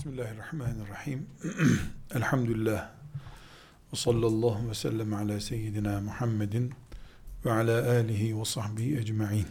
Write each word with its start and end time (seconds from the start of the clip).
Bismillahirrahmanirrahim. 0.00 1.26
Elhamdülillah. 2.14 2.90
Ve 3.92 3.96
sallallahu 3.96 4.68
ve 4.68 4.74
sellem 4.74 5.14
ala 5.14 5.40
seyyidina 5.40 6.00
Muhammedin 6.00 6.74
ve 7.44 7.52
ala 7.52 7.90
alihi 7.90 8.40
ve 8.40 8.44
sahbihi 8.44 8.98
ecma'in. 8.98 9.46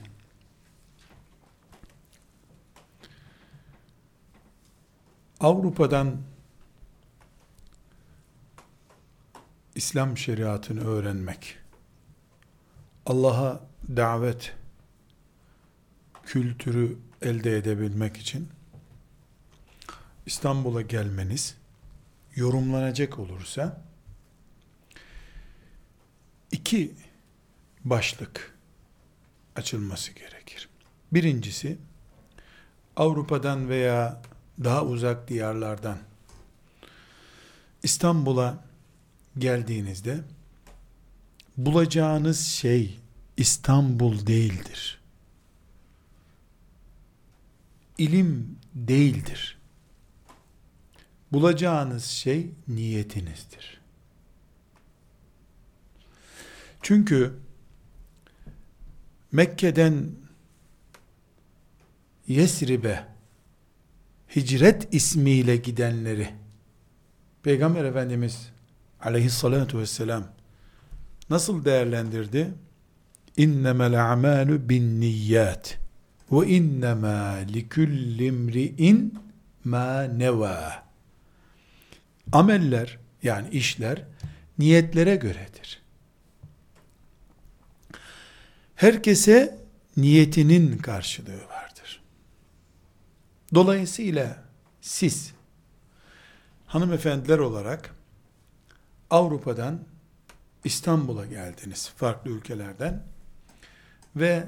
Avrupa'dan 5.40 6.18
İslam 9.76 10.18
şeriatını 10.18 10.88
öğrenmek, 10.88 11.58
Allah'a 13.06 13.62
davet 13.96 14.56
kültürü 16.24 16.98
elde 17.22 17.58
edebilmek 17.58 18.18
için 18.18 18.59
İstanbul'a 20.30 20.82
gelmeniz 20.82 21.56
yorumlanacak 22.36 23.20
olursa 23.20 23.82
iki 26.52 26.94
başlık 27.86 28.58
açılması 29.56 30.12
gerekir. 30.12 30.70
Birincisi 31.12 31.78
Avrupa'dan 32.96 33.70
veya 33.70 34.22
daha 34.64 34.86
uzak 34.86 35.28
diyarlardan 35.28 35.98
İstanbul'a 37.84 38.64
geldiğinizde 39.38 40.20
bulacağınız 41.58 42.48
şey 42.48 43.00
İstanbul 43.38 44.28
değildir. 44.28 45.02
İlim 47.98 48.58
değildir 48.74 49.59
bulacağınız 51.32 52.06
şey 52.06 52.52
niyetinizdir. 52.68 53.82
Çünkü 56.82 57.34
Mekke'den 59.32 60.12
Yesrib'e 62.28 63.06
hicret 64.36 64.94
ismiyle 64.94 65.58
gidenleri 65.58 66.30
Peygamber 67.44 67.86
Efendimiz 67.86 68.50
aleyhissalatu 69.02 69.80
vesselam 69.80 70.24
nasıl 71.30 71.66
değerlendirdi? 71.66 72.54
İnnemel 73.38 74.12
a'malu 74.12 74.70
bin 74.70 75.02
niyyat 75.02 75.80
ve 76.32 76.48
innemâ 76.48 77.36
likullimri'in 77.54 79.20
ma 79.64 80.04
neva 80.04 80.89
ameller 82.32 83.00
yani 83.24 83.50
işler 83.50 84.04
niyetlere 84.58 85.16
göredir. 85.16 85.82
Herkese 88.76 89.60
niyetinin 89.98 90.78
karşılığı 90.78 91.48
vardır. 91.50 92.02
Dolayısıyla 93.54 94.44
siz 94.82 95.34
hanımefendiler 96.66 97.38
olarak 97.38 97.96
Avrupa'dan 99.10 99.86
İstanbul'a 100.64 101.26
geldiniz 101.26 101.90
farklı 101.96 102.32
ülkelerden 102.32 103.04
ve 104.16 104.48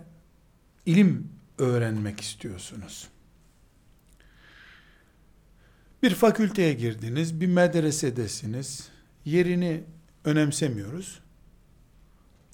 ilim 0.85 1.31
öğrenmek 1.57 2.21
istiyorsunuz. 2.21 3.07
Bir 6.03 6.15
fakülteye 6.15 6.73
girdiniz, 6.73 7.41
bir 7.41 7.47
medresedesiniz. 7.47 8.89
Yerini 9.25 9.83
önemsemiyoruz. 10.25 11.19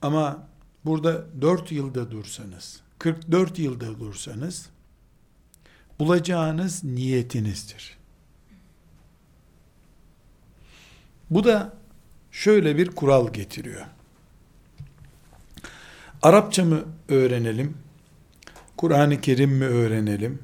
Ama 0.02 0.48
burada 0.86 1.42
4 1.42 1.72
yılda 1.72 2.12
dursanız, 2.12 2.82
44 3.00 3.60
yılda 3.60 4.00
dursanız, 4.00 4.70
bulacağınız 6.00 6.84
niyetinizdir. 6.84 7.98
Bu 11.30 11.44
da 11.44 11.74
şöyle 12.32 12.78
bir 12.78 12.88
kural 12.88 13.34
getiriyor. 13.34 13.86
Arapça 16.22 16.66
mı 16.66 16.84
öğrenelim? 17.10 17.78
Kur'an-ı 18.78 19.22
Kerim 19.22 19.52
mi 19.52 19.66
öğrenelim? 19.66 20.40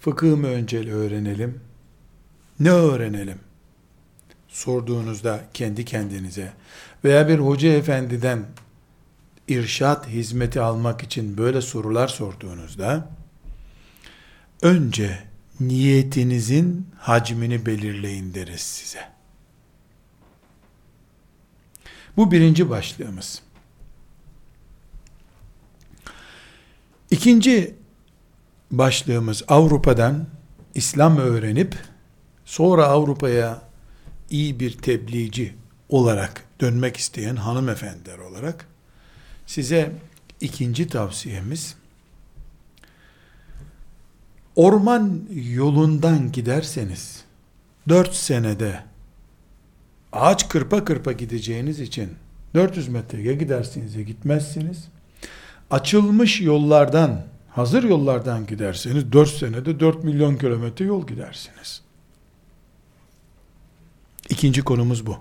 Fıkıh 0.00 0.36
mı 0.36 0.46
öncel 0.46 0.90
öğrenelim? 0.90 1.60
Ne 2.60 2.70
öğrenelim? 2.70 3.38
Sorduğunuzda 4.48 5.44
kendi 5.54 5.84
kendinize 5.84 6.52
veya 7.04 7.28
bir 7.28 7.38
hoca 7.38 7.68
efendiden 7.68 8.46
irşat 9.48 10.06
hizmeti 10.06 10.60
almak 10.60 11.02
için 11.02 11.38
böyle 11.38 11.60
sorular 11.60 12.08
sorduğunuzda 12.08 13.08
önce 14.62 15.18
niyetinizin 15.60 16.88
hacmini 16.98 17.66
belirleyin 17.66 18.34
deriz 18.34 18.60
size. 18.60 19.08
Bu 22.16 22.30
birinci 22.30 22.70
başlığımız. 22.70 23.42
İkinci 27.10 27.74
başlığımız 28.70 29.42
Avrupa'dan 29.48 30.26
İslam 30.74 31.16
öğrenip 31.16 31.78
sonra 32.44 32.86
Avrupa'ya 32.86 33.62
iyi 34.30 34.60
bir 34.60 34.78
tebliğci 34.78 35.54
olarak 35.88 36.44
dönmek 36.60 36.96
isteyen 36.96 37.36
hanımefendiler 37.36 38.18
olarak 38.18 38.66
size 39.46 39.92
ikinci 40.40 40.88
tavsiyemiz 40.88 41.74
orman 44.56 45.20
yolundan 45.54 46.32
giderseniz 46.32 47.24
dört 47.88 48.14
senede 48.14 48.84
ağaç 50.12 50.48
kırpa 50.48 50.84
kırpa 50.84 51.12
gideceğiniz 51.12 51.80
için 51.80 52.10
400 52.54 52.88
metreye 52.88 53.34
gidersiniz 53.34 53.94
ya 53.94 54.02
gitmezsiniz. 54.02 54.88
Açılmış 55.70 56.40
yollardan, 56.40 57.22
hazır 57.50 57.82
yollardan 57.84 58.46
giderseniz 58.46 59.12
4 59.12 59.30
senede 59.30 59.80
4 59.80 60.04
milyon 60.04 60.36
kilometre 60.36 60.84
yol 60.84 61.06
gidersiniz. 61.06 61.83
İkinci 64.28 64.62
konumuz 64.62 65.06
bu. 65.06 65.18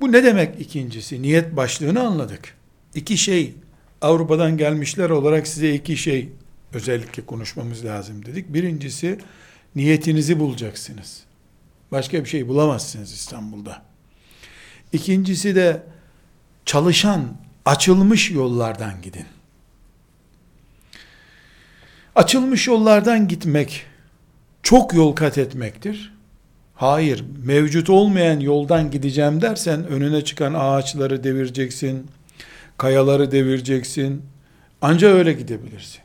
Bu 0.00 0.12
ne 0.12 0.24
demek 0.24 0.60
ikincisi? 0.60 1.22
Niyet 1.22 1.56
başlığını 1.56 2.02
anladık. 2.06 2.56
İki 2.94 3.18
şey 3.18 3.54
Avrupa'dan 4.00 4.56
gelmişler 4.56 5.10
olarak 5.10 5.46
size 5.46 5.74
iki 5.74 5.96
şey 5.96 6.28
özellikle 6.72 7.26
konuşmamız 7.26 7.84
lazım 7.84 8.26
dedik. 8.26 8.54
Birincisi 8.54 9.18
niyetinizi 9.76 10.40
bulacaksınız. 10.40 11.22
Başka 11.92 12.24
bir 12.24 12.28
şey 12.28 12.48
bulamazsınız 12.48 13.12
İstanbul'da. 13.12 13.82
İkincisi 14.92 15.54
de 15.54 15.82
çalışan, 16.64 17.36
açılmış 17.64 18.30
yollardan 18.30 19.02
gidin. 19.02 19.26
Açılmış 22.14 22.66
yollardan 22.66 23.28
gitmek 23.28 23.86
çok 24.62 24.94
yol 24.94 25.12
kat 25.12 25.38
etmektir. 25.38 26.14
Hayır, 26.82 27.24
mevcut 27.44 27.90
olmayan 27.90 28.40
yoldan 28.40 28.90
gideceğim 28.90 29.42
dersen 29.42 29.86
önüne 29.86 30.24
çıkan 30.24 30.54
ağaçları 30.54 31.24
devireceksin, 31.24 32.10
kayaları 32.78 33.32
devireceksin. 33.32 34.22
Anca 34.80 35.08
öyle 35.08 35.32
gidebilirsin. 35.32 36.00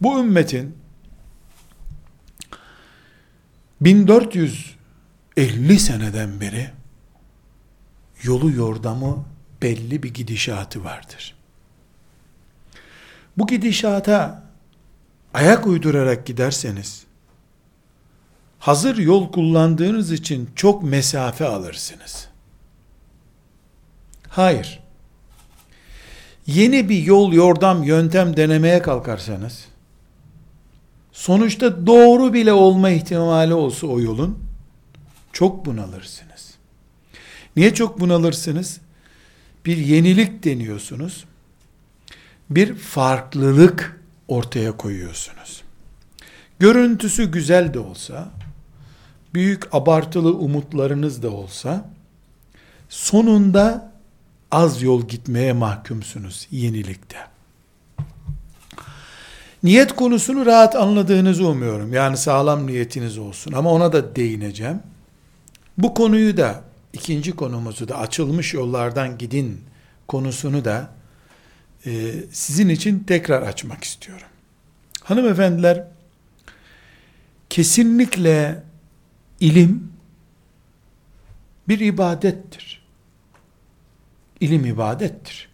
Bu 0.00 0.20
ümmetin 0.20 0.76
1450 3.80 5.78
seneden 5.78 6.40
beri 6.40 6.70
yolu 8.22 8.50
yordamı 8.50 9.24
belli 9.62 10.02
bir 10.02 10.14
gidişatı 10.14 10.84
vardır. 10.84 11.34
Bu 13.38 13.46
gidişata 13.46 14.42
ayak 15.34 15.66
uydurarak 15.66 16.26
giderseniz 16.26 17.05
hazır 18.66 18.96
yol 18.96 19.32
kullandığınız 19.32 20.12
için 20.12 20.50
çok 20.56 20.82
mesafe 20.82 21.44
alırsınız. 21.44 22.28
Hayır. 24.28 24.80
Yeni 26.46 26.88
bir 26.88 27.02
yol, 27.02 27.32
yordam, 27.32 27.82
yöntem 27.82 28.36
denemeye 28.36 28.82
kalkarsanız, 28.82 29.64
sonuçta 31.12 31.86
doğru 31.86 32.32
bile 32.32 32.52
olma 32.52 32.90
ihtimali 32.90 33.54
olsa 33.54 33.86
o 33.86 34.00
yolun, 34.00 34.38
çok 35.32 35.66
bunalırsınız. 35.66 36.54
Niye 37.56 37.74
çok 37.74 38.00
bunalırsınız? 38.00 38.80
Bir 39.66 39.76
yenilik 39.76 40.44
deniyorsunuz. 40.44 41.24
Bir 42.50 42.74
farklılık 42.74 44.00
ortaya 44.28 44.76
koyuyorsunuz. 44.76 45.62
görüntüsü 46.58 47.30
güzel 47.30 47.74
de 47.74 47.78
olsa, 47.78 48.28
büyük 49.36 49.74
abartılı 49.74 50.34
umutlarınız 50.34 51.22
da 51.22 51.30
olsa, 51.30 51.90
sonunda 52.88 53.92
az 54.50 54.82
yol 54.82 55.08
gitmeye 55.08 55.52
mahkumsunuz 55.52 56.48
yenilikte. 56.50 57.16
Niyet 59.62 59.92
konusunu 59.92 60.46
rahat 60.46 60.76
anladığınızı 60.76 61.46
umuyorum. 61.48 61.92
Yani 61.92 62.16
sağlam 62.16 62.66
niyetiniz 62.66 63.18
olsun. 63.18 63.52
Ama 63.52 63.72
ona 63.72 63.92
da 63.92 64.16
değineceğim. 64.16 64.80
Bu 65.78 65.94
konuyu 65.94 66.36
da, 66.36 66.62
ikinci 66.92 67.32
konumuzu 67.32 67.88
da 67.88 67.98
açılmış 67.98 68.54
yollardan 68.54 69.18
gidin 69.18 69.60
konusunu 70.08 70.64
da 70.64 70.90
e, 71.86 72.12
sizin 72.32 72.68
için 72.68 72.98
tekrar 72.98 73.42
açmak 73.42 73.84
istiyorum. 73.84 74.26
Hanımefendiler, 75.02 75.84
kesinlikle 77.50 78.65
ilim 79.40 79.92
bir 81.68 81.80
ibadettir. 81.80 82.86
İlim 84.40 84.64
ibadettir. 84.64 85.48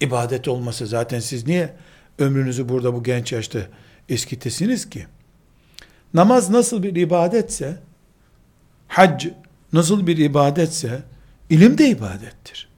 İbadet 0.00 0.48
olmasa 0.48 0.86
zaten 0.86 1.20
siz 1.20 1.46
niye 1.46 1.76
ömrünüzü 2.18 2.68
burada 2.68 2.94
bu 2.94 3.02
genç 3.02 3.32
yaşta 3.32 3.60
eskitesiniz 4.08 4.90
ki? 4.90 5.06
Namaz 6.14 6.50
nasıl 6.50 6.82
bir 6.82 6.96
ibadetse, 6.96 7.78
hac 8.88 9.26
nasıl 9.72 10.06
bir 10.06 10.16
ibadetse, 10.16 11.02
ilim 11.50 11.78
de 11.78 11.88
ibadettir. 11.88 12.68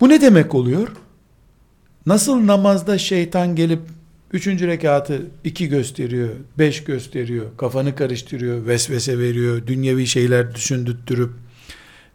Bu 0.00 0.08
ne 0.08 0.20
demek 0.20 0.54
oluyor? 0.54 0.88
Nasıl 2.06 2.46
namazda 2.46 2.98
şeytan 2.98 3.56
gelip 3.56 3.80
üçüncü 4.36 4.66
rekatı 4.66 5.22
iki 5.44 5.68
gösteriyor, 5.68 6.28
beş 6.58 6.84
gösteriyor, 6.84 7.46
kafanı 7.56 7.96
karıştırıyor, 7.96 8.66
vesvese 8.66 9.18
veriyor, 9.18 9.66
dünyevi 9.66 10.06
şeyler 10.06 10.54
düşündürtürüp 10.54 11.30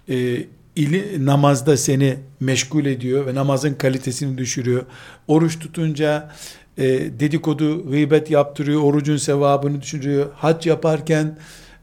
e, 0.10 0.44
ili, 0.76 1.26
namazda 1.26 1.78
seni 1.78 2.18
meşgul 2.40 2.86
ediyor 2.86 3.26
ve 3.26 3.36
namazın 3.36 3.74
kalitesini 3.74 4.38
düşürüyor. 4.38 4.86
Oruç 5.28 5.60
tutunca 5.60 6.32
e, 6.78 6.84
dedikodu, 7.20 7.92
gıybet 7.92 8.32
yaptırıyor, 8.32 8.82
orucun 8.82 9.18
sevabını 9.18 9.82
düşürüyor. 9.82 10.30
Hac 10.36 10.68
yaparken 10.68 11.38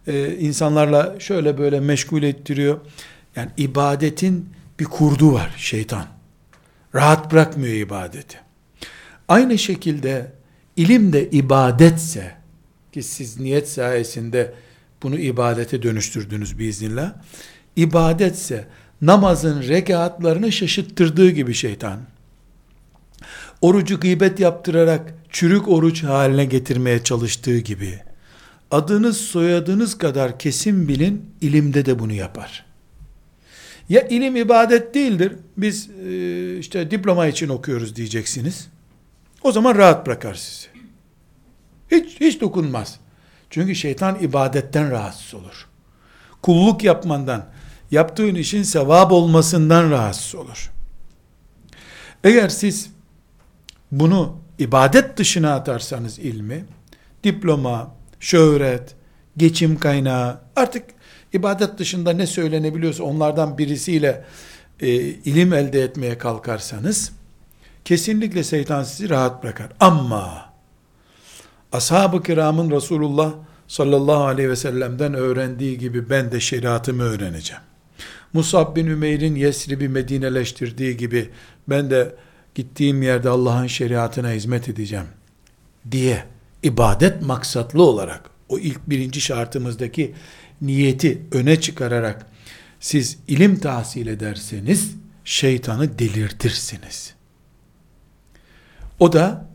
e, 0.06 0.36
insanlarla 0.36 1.14
şöyle 1.18 1.58
böyle 1.58 1.80
meşgul 1.80 2.22
ettiriyor. 2.22 2.78
Yani 3.36 3.50
ibadetin 3.56 4.48
bir 4.80 4.84
kurdu 4.84 5.32
var 5.32 5.54
şeytan. 5.56 6.06
Rahat 6.94 7.32
bırakmıyor 7.32 7.74
ibadeti. 7.74 8.47
Aynı 9.28 9.58
şekilde 9.58 10.32
ilim 10.76 11.12
de 11.12 11.30
ibadetse 11.30 12.34
ki 12.92 13.02
siz 13.02 13.40
niyet 13.40 13.68
sayesinde 13.68 14.54
bunu 15.02 15.18
ibadete 15.18 15.82
dönüştürdünüz 15.82 16.58
biiznillah. 16.58 17.12
İbadetse 17.76 18.68
namazın 19.02 19.62
rekatlarını 19.62 20.52
şaşıttırdığı 20.52 21.30
gibi 21.30 21.54
şeytan. 21.54 22.00
Orucu 23.60 24.00
gıybet 24.00 24.40
yaptırarak 24.40 25.14
çürük 25.30 25.68
oruç 25.68 26.04
haline 26.04 26.44
getirmeye 26.44 27.04
çalıştığı 27.04 27.58
gibi 27.58 27.98
adınız 28.70 29.16
soyadınız 29.16 29.98
kadar 29.98 30.38
kesin 30.38 30.88
bilin 30.88 31.30
ilimde 31.40 31.86
de 31.86 31.98
bunu 31.98 32.12
yapar. 32.12 32.64
Ya 33.88 34.08
ilim 34.08 34.36
ibadet 34.36 34.94
değildir. 34.94 35.32
Biz 35.56 35.90
e, 35.90 36.58
işte 36.58 36.90
diploma 36.90 37.26
için 37.26 37.48
okuyoruz 37.48 37.96
diyeceksiniz. 37.96 38.68
O 39.48 39.52
zaman 39.52 39.76
rahat 39.76 40.06
bırakar 40.06 40.34
sizi. 40.34 40.68
Hiç 41.90 42.20
hiç 42.20 42.40
dokunmaz. 42.40 43.00
Çünkü 43.50 43.74
şeytan 43.74 44.18
ibadetten 44.20 44.90
rahatsız 44.90 45.34
olur. 45.34 45.68
Kulluk 46.42 46.84
yapmandan, 46.84 47.44
yaptığın 47.90 48.34
işin 48.34 48.62
sevap 48.62 49.12
olmasından 49.12 49.90
rahatsız 49.90 50.34
olur. 50.34 50.72
Eğer 52.24 52.48
siz 52.48 52.90
bunu 53.92 54.36
ibadet 54.58 55.16
dışına 55.16 55.54
atarsanız 55.54 56.18
ilmi, 56.18 56.64
diploma, 57.24 57.94
şöhret, 58.20 58.94
geçim 59.36 59.78
kaynağı, 59.78 60.40
artık 60.56 60.84
ibadet 61.32 61.78
dışında 61.78 62.12
ne 62.12 62.26
söylenebiliyorsa 62.26 63.04
onlardan 63.04 63.58
birisiyle 63.58 64.24
e, 64.80 64.88
ilim 64.98 65.52
elde 65.52 65.82
etmeye 65.82 66.18
kalkarsanız, 66.18 67.17
kesinlikle 67.88 68.44
şeytan 68.44 68.82
sizi 68.82 69.10
rahat 69.10 69.42
bırakar. 69.42 69.68
Ama, 69.80 70.52
ashab-ı 71.72 72.22
kiramın 72.22 72.70
Resulullah 72.70 73.32
sallallahu 73.68 74.24
aleyhi 74.24 74.50
ve 74.50 74.56
sellem'den 74.56 75.14
öğrendiği 75.14 75.78
gibi 75.78 76.10
ben 76.10 76.32
de 76.32 76.40
şeriatımı 76.40 77.02
öğreneceğim. 77.02 77.62
Musab 78.32 78.76
bin 78.76 78.86
Ümeyr'in 78.86 79.34
Yesrib'i 79.34 79.88
Medineleştirdiği 79.88 80.96
gibi 80.96 81.30
ben 81.68 81.90
de 81.90 82.14
gittiğim 82.54 83.02
yerde 83.02 83.28
Allah'ın 83.28 83.66
şeriatına 83.66 84.30
hizmet 84.30 84.68
edeceğim 84.68 85.06
diye 85.90 86.24
ibadet 86.62 87.22
maksatlı 87.22 87.82
olarak 87.82 88.30
o 88.48 88.58
ilk 88.58 88.90
birinci 88.90 89.20
şartımızdaki 89.20 90.14
niyeti 90.60 91.22
öne 91.32 91.60
çıkararak 91.60 92.26
siz 92.80 93.18
ilim 93.28 93.58
tahsil 93.58 94.06
ederseniz 94.06 94.90
şeytanı 95.24 95.98
delirtirsiniz. 95.98 97.17
O 98.98 99.12
da 99.12 99.46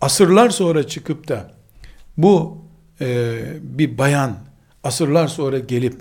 asırlar 0.00 0.50
sonra 0.50 0.86
çıkıp 0.86 1.28
da 1.28 1.50
bu 2.16 2.58
e, 3.00 3.38
bir 3.62 3.98
bayan 3.98 4.36
asırlar 4.84 5.28
sonra 5.28 5.58
gelip 5.58 5.94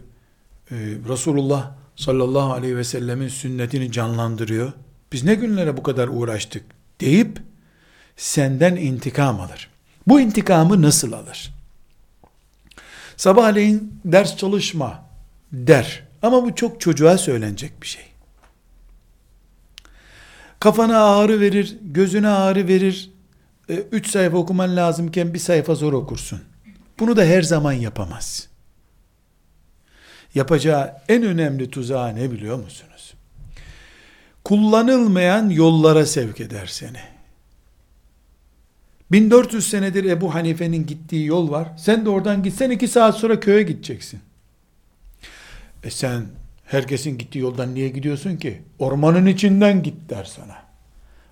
e, 0.71 0.75
Resulullah 1.09 1.71
sallallahu 1.95 2.53
aleyhi 2.53 2.77
ve 2.77 2.83
sellemin 2.83 3.27
sünnetini 3.27 3.91
canlandırıyor. 3.91 4.73
Biz 5.11 5.23
ne 5.23 5.35
günlere 5.35 5.77
bu 5.77 5.83
kadar 5.83 6.07
uğraştık 6.07 6.63
deyip 7.01 7.41
senden 8.17 8.75
intikam 8.75 9.41
alır. 9.41 9.69
Bu 10.07 10.19
intikamı 10.19 10.81
nasıl 10.81 11.11
alır? 11.11 11.53
Sabahleyin 13.17 14.01
ders 14.05 14.37
çalışma 14.37 15.03
der. 15.51 16.03
Ama 16.21 16.43
bu 16.43 16.55
çok 16.55 16.81
çocuğa 16.81 17.17
söylenecek 17.17 17.81
bir 17.81 17.87
şey. 17.87 18.06
Kafana 20.59 21.03
ağrı 21.03 21.39
verir, 21.39 21.77
gözüne 21.81 22.27
ağrı 22.27 22.67
verir. 22.67 23.11
E, 23.69 23.75
üç 23.75 24.09
sayfa 24.09 24.37
okuman 24.37 24.75
lazımken 24.75 25.33
bir 25.33 25.39
sayfa 25.39 25.75
zor 25.75 25.93
okursun. 25.93 26.41
Bunu 26.99 27.17
da 27.17 27.23
her 27.23 27.41
zaman 27.41 27.73
yapamaz. 27.73 28.47
Yapacağı 30.35 30.93
en 31.09 31.23
önemli 31.23 31.69
tuzağı 31.69 32.15
ne 32.15 32.31
biliyor 32.31 32.57
musunuz? 32.57 33.13
Kullanılmayan 34.43 35.49
yollara 35.49 36.05
sevk 36.05 36.41
eder 36.41 36.65
seni. 36.65 36.99
1400 39.11 39.69
senedir 39.69 40.03
Ebu 40.03 40.33
Hanife'nin 40.33 40.85
gittiği 40.85 41.25
yol 41.25 41.51
var. 41.51 41.67
Sen 41.77 42.05
de 42.05 42.09
oradan 42.09 42.43
gitsen 42.43 42.69
iki 42.69 42.87
saat 42.87 43.17
sonra 43.17 43.39
köye 43.39 43.63
gideceksin. 43.63 44.19
E 45.83 45.89
sen 45.89 46.25
herkesin 46.67 47.17
gittiği 47.17 47.39
yoldan 47.39 47.75
niye 47.75 47.89
gidiyorsun 47.89 48.35
ki? 48.37 48.61
Ormanın 48.79 49.25
içinden 49.25 49.83
git 49.83 50.09
der 50.09 50.23
sana. 50.23 50.57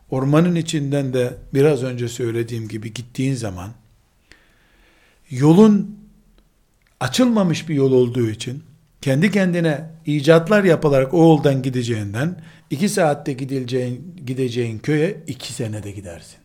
Ormanın 0.10 0.56
içinden 0.56 1.14
de 1.14 1.34
biraz 1.54 1.84
önce 1.84 2.08
söylediğim 2.08 2.68
gibi 2.68 2.94
gittiğin 2.94 3.34
zaman 3.34 3.70
yolun 5.30 6.00
açılmamış 7.00 7.70
bir 7.70 7.76
yol 7.76 7.92
olduğu 7.92 8.30
için 8.30 8.64
kendi 9.02 9.32
kendine 9.32 9.90
icatlar 10.06 10.64
yapılarak 10.64 11.14
o 11.14 11.18
yoldan 11.18 11.62
gideceğinden 11.62 12.42
iki 12.70 12.90
saatte 12.90 13.34
gidileceğin, 13.34 14.16
gideceğin 14.26 14.80
köye 14.80 15.24
iki 15.28 15.54
senede 15.54 15.92
gidersin. 15.92 16.38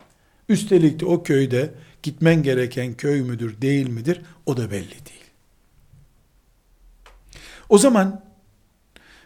Üstelik 0.49 0.99
de 0.99 1.05
o 1.05 1.23
köyde 1.23 1.73
gitmen 2.03 2.43
gereken 2.43 2.93
köy 2.93 3.21
müdür 3.21 3.61
değil 3.61 3.89
midir 3.89 4.21
o 4.45 4.57
da 4.57 4.71
belli 4.71 4.89
değil. 4.89 5.21
O 7.69 7.77
zaman 7.77 8.30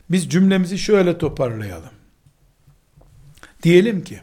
biz 0.10 0.30
cümlemizi 0.30 0.78
şöyle 0.78 1.18
toparlayalım. 1.18 1.90
Diyelim 3.64 4.04
ki 4.04 4.20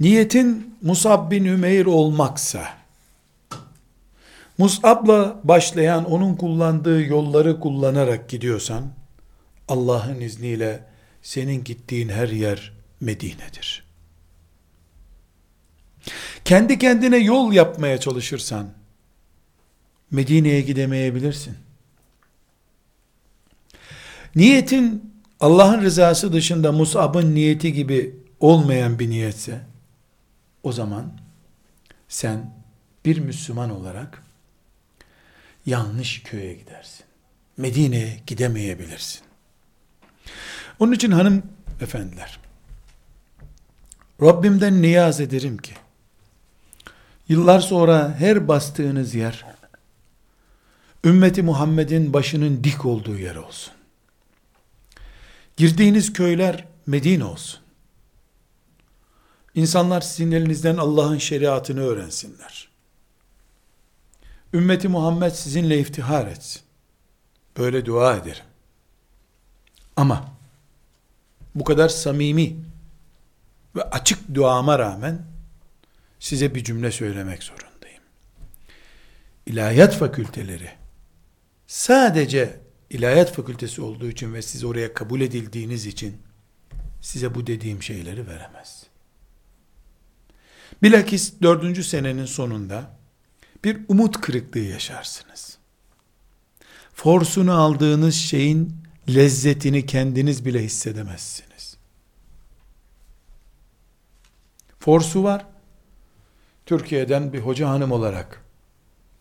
niyetin 0.00 0.76
Musab 0.82 1.30
bin 1.30 1.44
Ümeyr 1.44 1.86
olmaksa 1.86 2.68
Mus'ab'la 4.58 5.40
başlayan 5.44 6.04
onun 6.04 6.36
kullandığı 6.36 7.02
yolları 7.02 7.60
kullanarak 7.60 8.28
gidiyorsan 8.28 8.84
Allah'ın 9.68 10.20
izniyle 10.20 10.84
senin 11.22 11.64
gittiğin 11.64 12.08
her 12.08 12.28
yer 12.28 12.72
Medine'dir 13.00 13.84
kendi 16.44 16.78
kendine 16.78 17.16
yol 17.16 17.52
yapmaya 17.52 18.00
çalışırsan, 18.00 18.70
Medine'ye 20.10 20.60
gidemeyebilirsin. 20.60 21.56
Niyetin 24.36 25.14
Allah'ın 25.40 25.82
rızası 25.82 26.32
dışında 26.32 26.72
Mus'ab'ın 26.72 27.34
niyeti 27.34 27.72
gibi 27.72 28.16
olmayan 28.40 28.98
bir 28.98 29.10
niyetse, 29.10 29.60
o 30.62 30.72
zaman 30.72 31.12
sen 32.08 32.54
bir 33.04 33.18
Müslüman 33.18 33.70
olarak 33.70 34.22
yanlış 35.66 36.22
köye 36.22 36.54
gidersin. 36.54 37.04
Medine'ye 37.56 38.20
gidemeyebilirsin. 38.26 39.20
Onun 40.78 40.92
için 40.92 41.10
hanım 41.10 41.42
efendiler, 41.80 42.38
Rabbimden 44.22 44.82
niyaz 44.82 45.20
ederim 45.20 45.58
ki, 45.58 45.72
yıllar 47.28 47.60
sonra 47.60 48.14
her 48.18 48.48
bastığınız 48.48 49.14
yer, 49.14 49.46
ümmeti 51.04 51.42
Muhammed'in 51.42 52.12
başının 52.12 52.64
dik 52.64 52.84
olduğu 52.84 53.18
yer 53.18 53.36
olsun. 53.36 53.73
Girdiğiniz 55.56 56.12
köyler 56.12 56.64
Medine 56.86 57.24
olsun. 57.24 57.60
İnsanlar 59.54 60.00
sizin 60.00 60.32
elinizden 60.32 60.76
Allah'ın 60.76 61.18
şeriatını 61.18 61.80
öğrensinler. 61.80 62.68
Ümmeti 64.54 64.88
Muhammed 64.88 65.32
sizinle 65.32 65.78
iftihar 65.78 66.26
etsin. 66.26 66.62
Böyle 67.56 67.86
dua 67.86 68.16
ederim. 68.16 68.44
Ama 69.96 70.34
bu 71.54 71.64
kadar 71.64 71.88
samimi 71.88 72.56
ve 73.76 73.82
açık 73.82 74.34
duama 74.34 74.78
rağmen 74.78 75.22
size 76.20 76.54
bir 76.54 76.64
cümle 76.64 76.92
söylemek 76.92 77.42
zorundayım. 77.42 78.02
İlahiyat 79.46 79.96
fakülteleri 79.96 80.70
sadece 81.66 82.60
ilahiyat 82.94 83.32
fakültesi 83.32 83.82
olduğu 83.82 84.08
için 84.08 84.34
ve 84.34 84.42
siz 84.42 84.64
oraya 84.64 84.94
kabul 84.94 85.20
edildiğiniz 85.20 85.86
için 85.86 86.16
size 87.00 87.34
bu 87.34 87.46
dediğim 87.46 87.82
şeyleri 87.82 88.26
veremez. 88.26 88.86
Bilakis 90.82 91.34
dördüncü 91.42 91.84
senenin 91.84 92.24
sonunda 92.24 92.90
bir 93.64 93.80
umut 93.88 94.20
kırıklığı 94.20 94.60
yaşarsınız. 94.60 95.58
Forsunu 96.94 97.52
aldığınız 97.52 98.14
şeyin 98.14 98.76
lezzetini 99.08 99.86
kendiniz 99.86 100.44
bile 100.44 100.62
hissedemezsiniz. 100.62 101.76
Forsu 104.78 105.22
var. 105.22 105.46
Türkiye'den 106.66 107.32
bir 107.32 107.40
hoca 107.40 107.68
hanım 107.68 107.92
olarak 107.92 108.44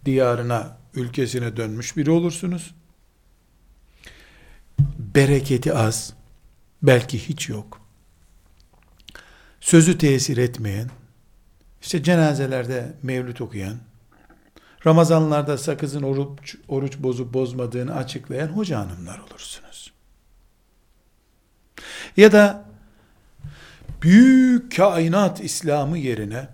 diyarına, 0.06 0.77
ülkesine 0.94 1.58
dönmüş 1.58 1.98
biri 1.98 2.12
olursunuz. 2.12 2.75
Bereketi 5.15 5.74
az, 5.74 6.13
belki 6.82 7.29
hiç 7.29 7.50
yok. 7.50 7.82
Sözü 9.60 9.98
tesir 9.98 10.38
etmeyen, 10.38 10.89
işte 11.82 12.03
cenazelerde 12.03 12.93
mevlüt 13.03 13.41
okuyan, 13.41 13.77
Ramazanlarda 14.86 15.58
sakızın 15.58 16.03
oruç, 16.03 16.55
oruç 16.67 16.98
bozup 17.00 17.34
bozmadığını 17.34 17.96
açıklayan 17.96 18.48
hoca 18.48 18.79
hanımlar 18.79 19.20
olursunuz. 19.20 19.93
Ya 22.17 22.32
da 22.32 22.65
büyük 24.01 24.75
kainat 24.75 25.43
İslamı 25.43 25.98
yerine 25.98 26.48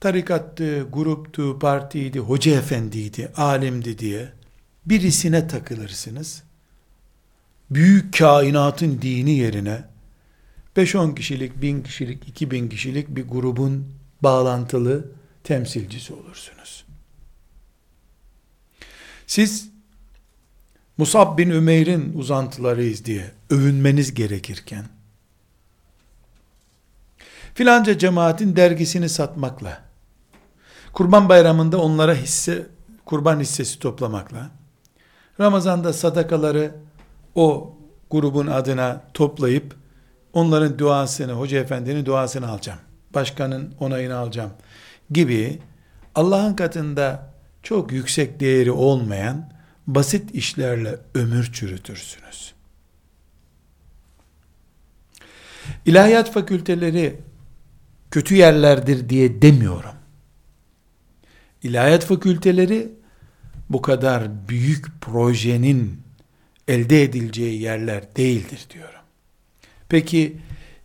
tarikattı, 0.00 0.82
gruptu, 0.92 1.58
partiydi, 1.58 2.18
hoca 2.18 2.52
efendiydi, 2.52 3.32
alimdi 3.36 3.98
diye 3.98 4.32
birisine 4.86 5.48
takılırsınız. 5.48 6.42
Büyük 7.74 8.18
kainatın 8.18 9.02
dini 9.02 9.30
yerine 9.30 9.84
5-10 10.76 11.14
kişilik, 11.14 11.62
1000 11.62 11.82
kişilik, 11.82 12.28
2000 12.28 12.68
kişilik 12.68 13.08
bir 13.08 13.28
grubun 13.28 13.88
bağlantılı 14.22 15.04
temsilcisi 15.44 16.14
olursunuz. 16.14 16.84
Siz 19.26 19.68
Musab 20.98 21.38
bin 21.38 21.50
Ümeyr'in 21.50 22.12
uzantılarıyız 22.18 23.04
diye 23.04 23.30
övünmeniz 23.50 24.14
gerekirken 24.14 24.84
filanca 27.54 27.98
cemaatin 27.98 28.56
dergisini 28.56 29.08
satmakla 29.08 29.82
kurban 30.92 31.28
bayramında 31.28 31.80
onlara 31.80 32.14
hisse 32.14 32.66
kurban 33.04 33.40
hissesi 33.40 33.78
toplamakla 33.78 34.50
Ramazan'da 35.40 35.92
sadakaları 35.92 36.74
o 37.34 37.76
grubun 38.10 38.46
adına 38.46 39.04
toplayıp 39.14 39.76
onların 40.32 40.78
duasını, 40.78 41.32
hoca 41.32 41.58
efendinin 41.58 42.06
duasını 42.06 42.48
alacağım. 42.48 42.78
Başkanın 43.14 43.74
onayını 43.80 44.16
alacağım 44.16 44.50
gibi 45.10 45.58
Allah'ın 46.14 46.54
katında 46.54 47.32
çok 47.62 47.92
yüksek 47.92 48.40
değeri 48.40 48.70
olmayan 48.70 49.52
basit 49.86 50.34
işlerle 50.34 50.98
ömür 51.14 51.52
çürütürsünüz. 51.52 52.54
İlahiyat 55.86 56.32
fakülteleri 56.32 57.20
kötü 58.10 58.34
yerlerdir 58.34 59.08
diye 59.08 59.42
demiyorum. 59.42 59.94
İlahiyat 61.62 62.04
fakülteleri 62.04 62.92
bu 63.70 63.82
kadar 63.82 64.48
büyük 64.48 65.00
projenin 65.00 66.00
elde 66.68 67.02
edileceği 67.02 67.60
yerler 67.62 68.16
değildir 68.16 68.66
diyorum. 68.70 69.00
Peki 69.88 70.36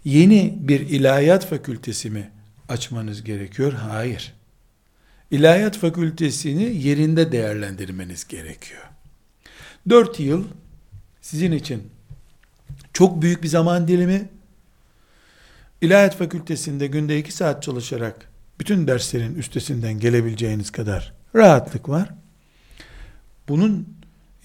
yeni 0.05 0.53
bir 0.59 0.79
ilahiyat 0.79 1.45
fakültesi 1.45 2.09
mi 2.09 2.31
açmanız 2.69 3.23
gerekiyor? 3.23 3.73
Hayır. 3.73 4.33
İlahiyat 5.31 5.77
fakültesini 5.77 6.87
yerinde 6.87 7.31
değerlendirmeniz 7.31 8.27
gerekiyor. 8.27 8.83
Dört 9.89 10.19
yıl 10.19 10.45
sizin 11.21 11.51
için 11.51 11.83
çok 12.93 13.21
büyük 13.21 13.43
bir 13.43 13.47
zaman 13.47 13.87
dilimi. 13.87 14.29
İlahiyat 15.81 16.17
fakültesinde 16.17 16.87
günde 16.87 17.19
iki 17.19 17.31
saat 17.31 17.63
çalışarak 17.63 18.29
bütün 18.59 18.87
derslerin 18.87 19.35
üstesinden 19.35 19.99
gelebileceğiniz 19.99 20.71
kadar 20.71 21.13
rahatlık 21.35 21.89
var. 21.89 22.09
Bunun 23.47 23.96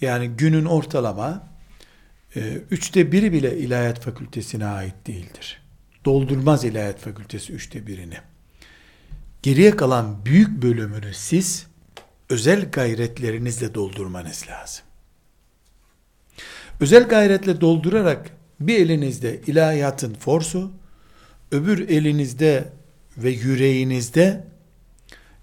yani 0.03 0.27
günün 0.27 0.65
ortalama 0.65 1.47
e, 2.35 2.39
üçte 2.71 3.11
biri 3.11 3.33
bile 3.33 3.57
ilahiyat 3.57 3.99
fakültesine 3.99 4.65
ait 4.65 5.07
değildir. 5.07 5.61
Doldurmaz 6.05 6.63
ilahiyat 6.63 6.99
fakültesi 6.99 7.53
üçte 7.53 7.87
birini. 7.87 8.17
Geriye 9.43 9.71
kalan 9.75 10.25
büyük 10.25 10.49
bölümünü 10.49 11.13
siz 11.13 11.67
özel 12.29 12.71
gayretlerinizle 12.71 13.73
doldurmanız 13.73 14.45
lazım. 14.49 14.85
Özel 16.79 17.07
gayretle 17.07 17.61
doldurarak 17.61 18.31
bir 18.59 18.79
elinizde 18.79 19.41
ilahiyatın 19.47 20.13
forsu, 20.13 20.71
öbür 21.51 21.89
elinizde 21.89 22.73
ve 23.17 23.29
yüreğinizde 23.29 24.47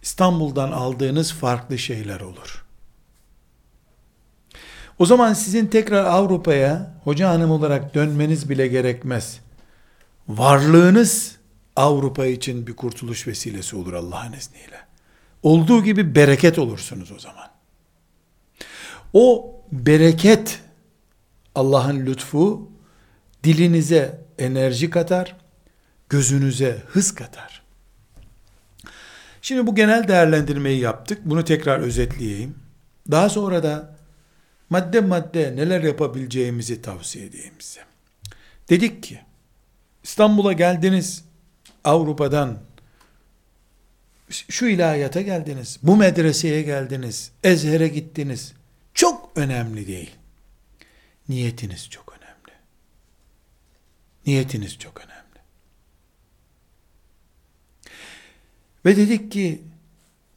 İstanbul'dan 0.02 0.72
aldığınız 0.72 1.32
farklı 1.32 1.78
şeyler 1.78 2.20
olur. 2.20 2.64
O 5.00 5.06
zaman 5.06 5.32
sizin 5.32 5.66
tekrar 5.66 6.04
Avrupa'ya 6.04 6.94
hoca 7.04 7.28
hanım 7.28 7.50
olarak 7.50 7.94
dönmeniz 7.94 8.50
bile 8.50 8.68
gerekmez. 8.68 9.40
Varlığınız 10.28 11.36
Avrupa 11.76 12.26
için 12.26 12.66
bir 12.66 12.76
kurtuluş 12.76 13.26
vesilesi 13.26 13.76
olur 13.76 13.92
Allah'ın 13.92 14.32
izniyle. 14.32 14.80
Olduğu 15.42 15.84
gibi 15.84 16.14
bereket 16.14 16.58
olursunuz 16.58 17.12
o 17.12 17.18
zaman. 17.18 17.48
O 19.12 19.54
bereket 19.72 20.60
Allah'ın 21.54 22.06
lütfu 22.06 22.70
dilinize 23.44 24.20
enerji 24.38 24.90
katar, 24.90 25.36
gözünüze 26.08 26.82
hız 26.86 27.14
katar. 27.14 27.62
Şimdi 29.42 29.66
bu 29.66 29.74
genel 29.74 30.08
değerlendirmeyi 30.08 30.80
yaptık. 30.80 31.20
Bunu 31.24 31.44
tekrar 31.44 31.78
özetleyeyim. 31.78 32.54
Daha 33.10 33.28
sonra 33.28 33.62
da 33.62 33.99
madde 34.70 35.00
madde 35.00 35.56
neler 35.56 35.82
yapabileceğimizi 35.82 36.82
tavsiye 36.82 37.26
edeyim 37.26 37.54
size. 37.58 37.80
Dedik 38.68 39.02
ki 39.02 39.20
İstanbul'a 40.02 40.52
geldiniz 40.52 41.24
Avrupa'dan 41.84 42.58
şu 44.30 44.66
ilahiyata 44.66 45.20
geldiniz, 45.20 45.78
bu 45.82 45.96
medreseye 45.96 46.62
geldiniz, 46.62 47.30
Ezher'e 47.44 47.88
gittiniz. 47.88 48.52
Çok 48.94 49.30
önemli 49.36 49.86
değil. 49.86 50.10
Niyetiniz 51.28 51.90
çok 51.90 52.12
önemli. 52.12 52.58
Niyetiniz 54.26 54.78
çok 54.78 55.00
önemli. 55.00 55.20
Ve 58.84 58.96
dedik 58.96 59.32
ki 59.32 59.62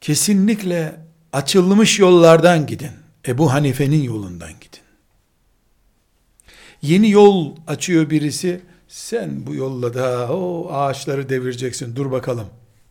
kesinlikle 0.02 0.96
açılmış 1.34 2.00
yollardan 2.00 2.66
gidin. 2.68 3.02
Ebu 3.27 3.53
Hanife'nin 3.53 4.03
yolundan 4.03 4.51
gidin. 4.51 4.84
Yeni 6.82 7.10
yol 7.10 7.56
açıyor 7.68 8.10
birisi, 8.10 8.62
sen 8.88 9.48
bu 9.48 9.56
yolla 9.56 9.94
da 9.94 10.34
o 10.34 10.74
ağaçları 10.74 11.30
devireceksin 11.30 11.96
dur 11.96 12.12
bakalım 12.12 12.48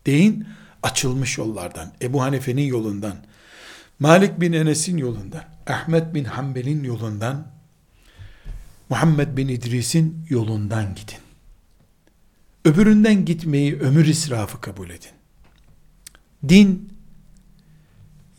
deyin 0.06 0.46
açılmış 0.82 1.38
yollardan, 1.38 1.92
Ebu 2.02 2.22
Hanife'nin 2.22 2.62
yolundan, 2.62 3.16
Malik 3.98 4.40
bin 4.40 4.52
Enes'in 4.52 4.96
yolundan, 4.96 5.44
Ahmet 5.66 6.14
bin 6.14 6.24
Hanbel'in 6.24 6.84
yolundan, 6.84 7.46
Muhammed 8.88 9.36
bin 9.36 9.48
İdris'in 9.48 10.26
yolundan 10.28 10.94
gidin. 10.94 11.18
Öbüründen 12.64 13.24
gitmeyi 13.24 13.78
ömür 13.80 14.06
israfı 14.06 14.60
kabul 14.60 14.90
edin. 14.90 15.10
Din, 16.48 16.92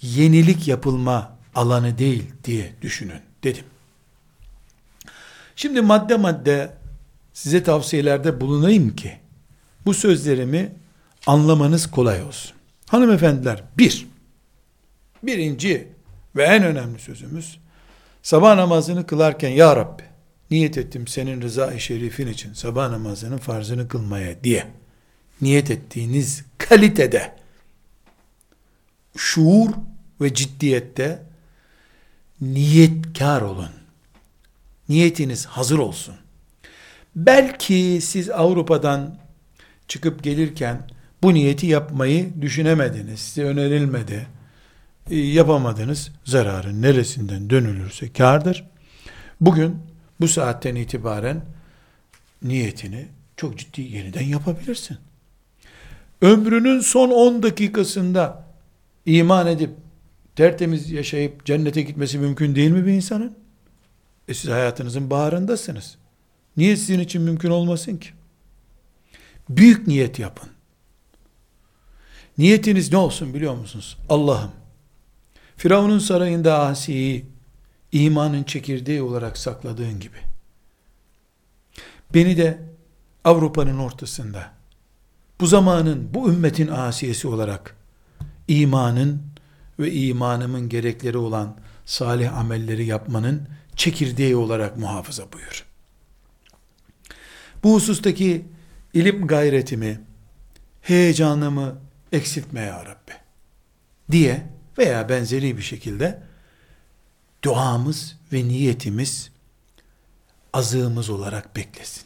yenilik 0.02 0.68
yapılma 0.68 1.33
alanı 1.56 1.98
değil 1.98 2.24
diye 2.44 2.72
düşünün 2.82 3.22
dedim. 3.44 3.66
Şimdi 5.56 5.82
madde 5.82 6.18
madde 6.18 6.74
size 7.34 7.64
tavsiyelerde 7.64 8.42
bulunayım 8.42 8.96
ki 8.96 9.18
bu 9.86 9.94
sözlerimi 9.94 10.72
anlamanız 11.28 11.92
kolay 11.92 12.24
olsun. 12.24 12.52
Hanımefendiler 12.90 13.64
bir, 13.78 14.08
birinci 15.24 15.88
ve 16.36 16.44
en 16.44 16.64
önemli 16.64 17.00
sözümüz 17.00 17.60
sabah 18.24 18.56
namazını 18.56 19.08
kılarken 19.08 19.50
Ya 19.50 19.76
Rabbi 19.76 20.04
niyet 20.52 20.78
ettim 20.78 21.08
senin 21.08 21.42
rıza-i 21.42 21.80
şerifin 21.80 22.28
için 22.28 22.54
sabah 22.54 22.90
namazının 22.90 23.38
farzını 23.38 23.88
kılmaya 23.88 24.44
diye 24.44 24.68
niyet 25.42 25.72
ettiğiniz 25.72 26.44
kalitede 26.58 27.36
şuur 29.18 29.70
ve 30.22 30.34
ciddiyette 30.34 31.24
niyetkar 32.42 33.42
olun. 33.42 33.70
Niyetiniz 34.90 35.46
hazır 35.46 35.78
olsun. 35.80 36.16
Belki 37.16 38.00
siz 38.02 38.30
Avrupa'dan 38.30 39.18
çıkıp 39.88 40.24
gelirken 40.24 40.88
bu 41.22 41.34
niyeti 41.34 41.68
yapmayı 41.68 42.42
düşünemediniz. 42.42 43.20
Size 43.20 43.44
önerilmedi. 43.44 44.28
E, 45.10 45.18
yapamadınız. 45.18 46.12
Zararın 46.26 46.82
neresinden 46.82 47.50
dönülürse 47.50 48.14
kardır. 48.14 48.66
Bugün 49.42 49.78
bu 50.20 50.28
saatten 50.28 50.76
itibaren 50.76 51.46
niyetini 52.44 53.08
çok 53.38 53.58
ciddi 53.58 53.82
yeniden 53.82 54.24
yapabilirsin. 54.24 54.98
Ömrünün 56.22 56.80
son 56.80 57.10
10 57.10 57.44
dakikasında 57.44 58.46
iman 59.06 59.48
edip 59.48 59.72
tertemiz 60.36 60.92
yaşayıp 60.92 61.46
cennete 61.46 61.82
gitmesi 61.82 62.20
mümkün 62.20 62.56
değil 62.56 62.72
mi 62.72 62.86
bir 62.86 62.92
insanın? 62.92 63.38
E 64.28 64.34
siz 64.34 64.52
hayatınızın 64.52 65.10
baharındasınız. 65.10 65.98
Niye 66.58 66.76
sizin 66.76 67.00
için 67.00 67.22
mümkün 67.22 67.50
olmasın 67.50 67.98
ki? 67.98 68.10
Büyük 69.50 69.88
niyet 69.88 70.20
yapın. 70.20 70.50
Niyetiniz 72.38 72.92
ne 72.92 72.98
olsun 72.98 73.34
biliyor 73.34 73.56
musunuz? 73.56 73.98
Allah'ım, 74.10 74.52
Firavun'un 75.58 76.00
sarayında 76.00 76.60
Asiye'yi 76.60 77.26
imanın 77.92 78.44
çekirdeği 78.44 79.02
olarak 79.02 79.38
sakladığın 79.38 80.00
gibi, 80.00 80.18
beni 82.14 82.38
de 82.38 82.60
Avrupa'nın 83.24 83.78
ortasında, 83.78 84.52
bu 85.40 85.48
zamanın, 85.48 86.14
bu 86.14 86.30
ümmetin 86.30 86.68
asiyesi 86.68 87.28
olarak, 87.28 87.76
imanın 88.48 89.33
ve 89.84 89.92
imanımın 89.92 90.70
gerekleri 90.70 91.18
olan 91.18 91.58
salih 91.86 92.38
amelleri 92.38 92.86
yapmanın 92.86 93.48
çekirdeği 93.76 94.36
olarak 94.36 94.78
muhafaza 94.78 95.32
buyur. 95.34 95.66
Bu 97.64 97.74
husustaki 97.74 98.46
ilim 98.94 99.28
gayretimi, 99.28 100.00
heyecanımı 100.82 101.80
eksiltme 102.12 102.62
ya 102.62 102.86
Rabbi 102.86 103.14
diye 104.12 104.44
veya 104.78 105.10
benzeri 105.10 105.58
bir 105.58 105.62
şekilde 105.62 106.24
duamız 107.44 108.18
ve 108.34 108.48
niyetimiz 108.48 109.32
azığımız 110.54 111.10
olarak 111.10 111.56
beklesin. 111.56 112.04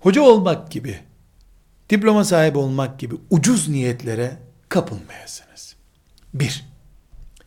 Hoca 0.00 0.22
olmak 0.22 0.70
gibi, 0.70 1.00
diploma 1.90 2.24
sahibi 2.24 2.58
olmak 2.58 2.98
gibi 2.98 3.14
ucuz 3.30 3.68
niyetlere 3.68 4.45
kapılmayasınız. 4.68 5.76
Bir. 6.34 6.64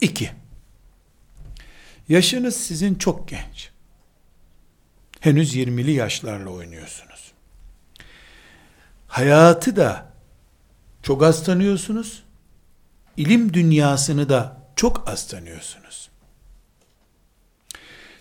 iki. 0.02 0.32
Yaşınız 2.10 2.56
sizin 2.56 2.96
çok 2.96 3.28
genç. 3.28 3.70
Henüz 5.20 5.56
20'li 5.56 5.92
yaşlarla 5.92 6.50
oynuyorsunuz. 6.50 7.32
Hayatı 9.08 9.76
da 9.76 10.14
çok 11.04 11.24
az 11.24 11.44
tanıyorsunuz. 11.44 12.24
İlim 13.18 13.54
dünyasını 13.54 14.30
da 14.30 14.58
çok 14.76 15.10
az 15.10 15.28
tanıyorsunuz. 15.28 16.10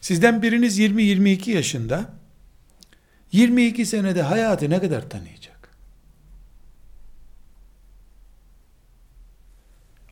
Sizden 0.00 0.42
biriniz 0.42 0.78
20-22 0.78 1.50
yaşında 1.50 2.12
22 3.32 3.86
senede 3.86 4.22
hayatı 4.22 4.70
ne 4.70 4.80
kadar 4.80 5.10
tanıyacak? 5.10 5.47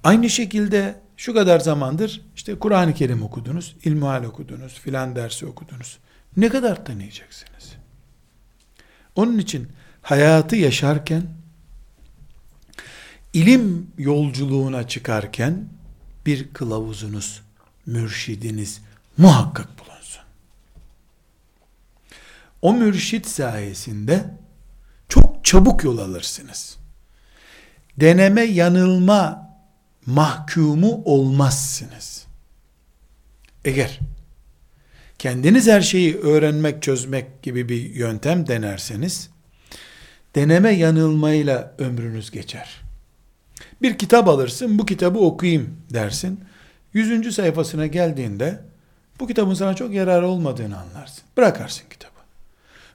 Aynı 0.07 0.31
şekilde 0.31 1.01
şu 1.17 1.35
kadar 1.35 1.61
zamandır 1.61 2.21
işte 2.37 2.59
Kur'an-ı 2.59 2.95
Kerim 2.95 3.23
okudunuz, 3.23 3.77
ilmihal 3.85 4.25
okudunuz, 4.25 4.81
filan 4.81 5.17
dersi 5.17 5.47
okudunuz. 5.47 5.99
Ne 6.37 6.49
kadar 6.49 6.85
tanıyacaksınız? 6.85 7.73
Onun 9.15 9.39
için 9.39 9.69
hayatı 10.03 10.57
yaşarken 10.57 11.23
ilim 13.33 13.91
yolculuğuna 13.99 14.89
çıkarken 14.89 15.65
bir 16.27 16.53
kılavuzunuz, 16.53 17.43
mürşidiniz 17.87 18.81
muhakkak 19.17 19.69
bulunsun. 19.79 20.23
O 22.63 22.75
mürşit 22.75 23.27
sayesinde 23.27 24.25
çok 25.09 25.45
çabuk 25.45 25.85
yol 25.85 25.99
alırsınız. 25.99 26.77
Deneme 27.97 28.43
yanılma 28.43 29.46
mahkumu 30.07 31.03
olmazsınız. 31.05 32.27
Eğer 33.65 34.01
kendiniz 35.19 35.67
her 35.67 35.81
şeyi 35.81 36.17
öğrenmek, 36.17 36.83
çözmek 36.83 37.43
gibi 37.43 37.69
bir 37.69 37.95
yöntem 37.95 38.47
denerseniz, 38.47 39.31
deneme 40.35 40.71
yanılmayla 40.71 41.75
ömrünüz 41.79 42.31
geçer. 42.31 42.81
Bir 43.83 43.99
kitap 43.99 44.29
alırsın, 44.29 44.79
bu 44.79 44.87
kitabı 44.87 45.19
okuyayım 45.19 45.77
dersin. 45.93 46.41
Yüzüncü 46.93 47.33
sayfasına 47.33 47.87
geldiğinde, 47.87 48.61
bu 49.21 49.27
kitabın 49.27 49.55
sana 49.55 49.75
çok 49.75 49.95
yararı 49.95 50.27
olmadığını 50.27 50.79
anlarsın. 50.79 51.25
Bırakarsın 51.37 51.85
kitabı. 51.91 52.13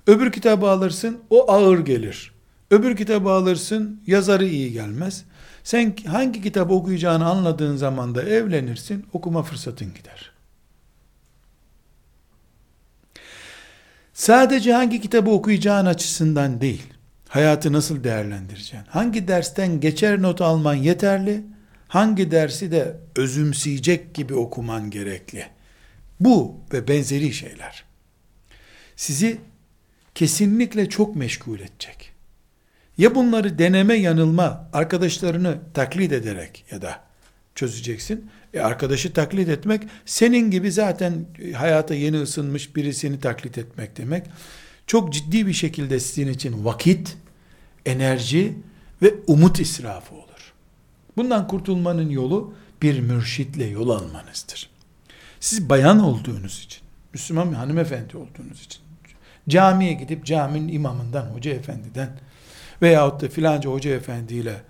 Öbür 0.08 0.32
kitabı 0.32 0.69
alırsın, 0.69 1.19
o 1.30 1.52
ağır 1.52 1.80
gelir. 1.80 2.32
Öbür 2.71 2.95
kitabı 2.95 3.30
alırsın, 3.30 4.02
yazarı 4.08 4.45
iyi 4.45 4.71
gelmez. 4.71 5.26
Sen 5.63 5.95
hangi 6.08 6.41
kitabı 6.41 6.74
okuyacağını 6.74 7.26
anladığın 7.26 7.76
zaman 7.76 8.15
da 8.15 8.24
evlenirsin, 8.24 9.06
okuma 9.13 9.43
fırsatın 9.43 9.93
gider. 9.93 10.32
Sadece 14.13 14.74
hangi 14.74 15.02
kitabı 15.02 15.30
okuyacağın 15.30 15.86
açısından 15.86 16.62
değil, 16.62 16.84
hayatı 17.28 17.74
nasıl 17.74 18.04
değerlendireceksin, 18.04 18.86
hangi 18.88 19.28
dersten 19.28 19.80
geçer 19.80 20.21
not 20.21 20.41
alman 20.41 20.76
yeterli, 20.76 21.43
hangi 21.88 22.32
dersi 22.32 22.71
de 22.71 22.97
özümseyecek 23.15 24.13
gibi 24.13 24.34
okuman 24.34 24.89
gerekli. 24.89 25.45
Bu 26.19 26.56
ve 26.74 26.88
benzeri 26.88 27.34
şeyler 27.34 27.91
sizi 29.02 29.41
kesinlikle 30.15 30.89
çok 30.89 31.15
meşgul 31.15 31.60
edecek. 31.60 32.11
Ya 32.97 33.15
bunları 33.15 33.60
deneme 33.60 33.93
yanılma, 33.93 34.69
arkadaşlarını 34.73 35.58
taklit 35.73 36.12
ederek 36.12 36.65
ya 36.71 36.82
da 36.82 36.99
çözeceksin. 37.56 38.32
E 38.54 38.60
arkadaşı 38.60 39.13
taklit 39.13 39.49
etmek, 39.49 39.84
senin 40.06 40.51
gibi 40.51 40.71
zaten 40.71 41.25
hayata 41.56 41.95
yeni 41.95 42.21
ısınmış 42.21 42.75
birisini 42.75 43.19
taklit 43.19 43.58
etmek 43.58 43.97
demek. 43.97 44.25
Çok 44.88 45.13
ciddi 45.13 45.47
bir 45.47 45.54
şekilde 45.54 45.99
sizin 45.99 46.27
için 46.27 46.65
vakit, 46.65 47.17
enerji 47.86 48.56
ve 49.01 49.13
umut 49.27 49.60
israfı 49.60 50.15
olur. 50.15 50.54
Bundan 51.17 51.47
kurtulmanın 51.47 52.10
yolu 52.10 52.54
bir 52.82 52.99
mürşitle 52.99 53.65
yol 53.65 53.89
almanızdır. 53.89 54.69
Siz 55.39 55.69
bayan 55.69 55.99
olduğunuz 55.99 56.63
için, 56.63 56.82
Müslüman 57.13 57.51
bir 57.51 57.56
hanımefendi 57.56 58.17
olduğunuz 58.17 58.63
için, 58.63 58.82
camiye 59.49 59.93
gidip 59.93 60.25
caminin 60.25 60.73
imamından, 60.73 61.25
hoca 61.25 61.51
efendiden 61.51 62.10
veyahut 62.82 63.22
da 63.22 63.30
filanca 63.30 63.70
hoca 63.70 63.91
efendiyle 63.91 64.62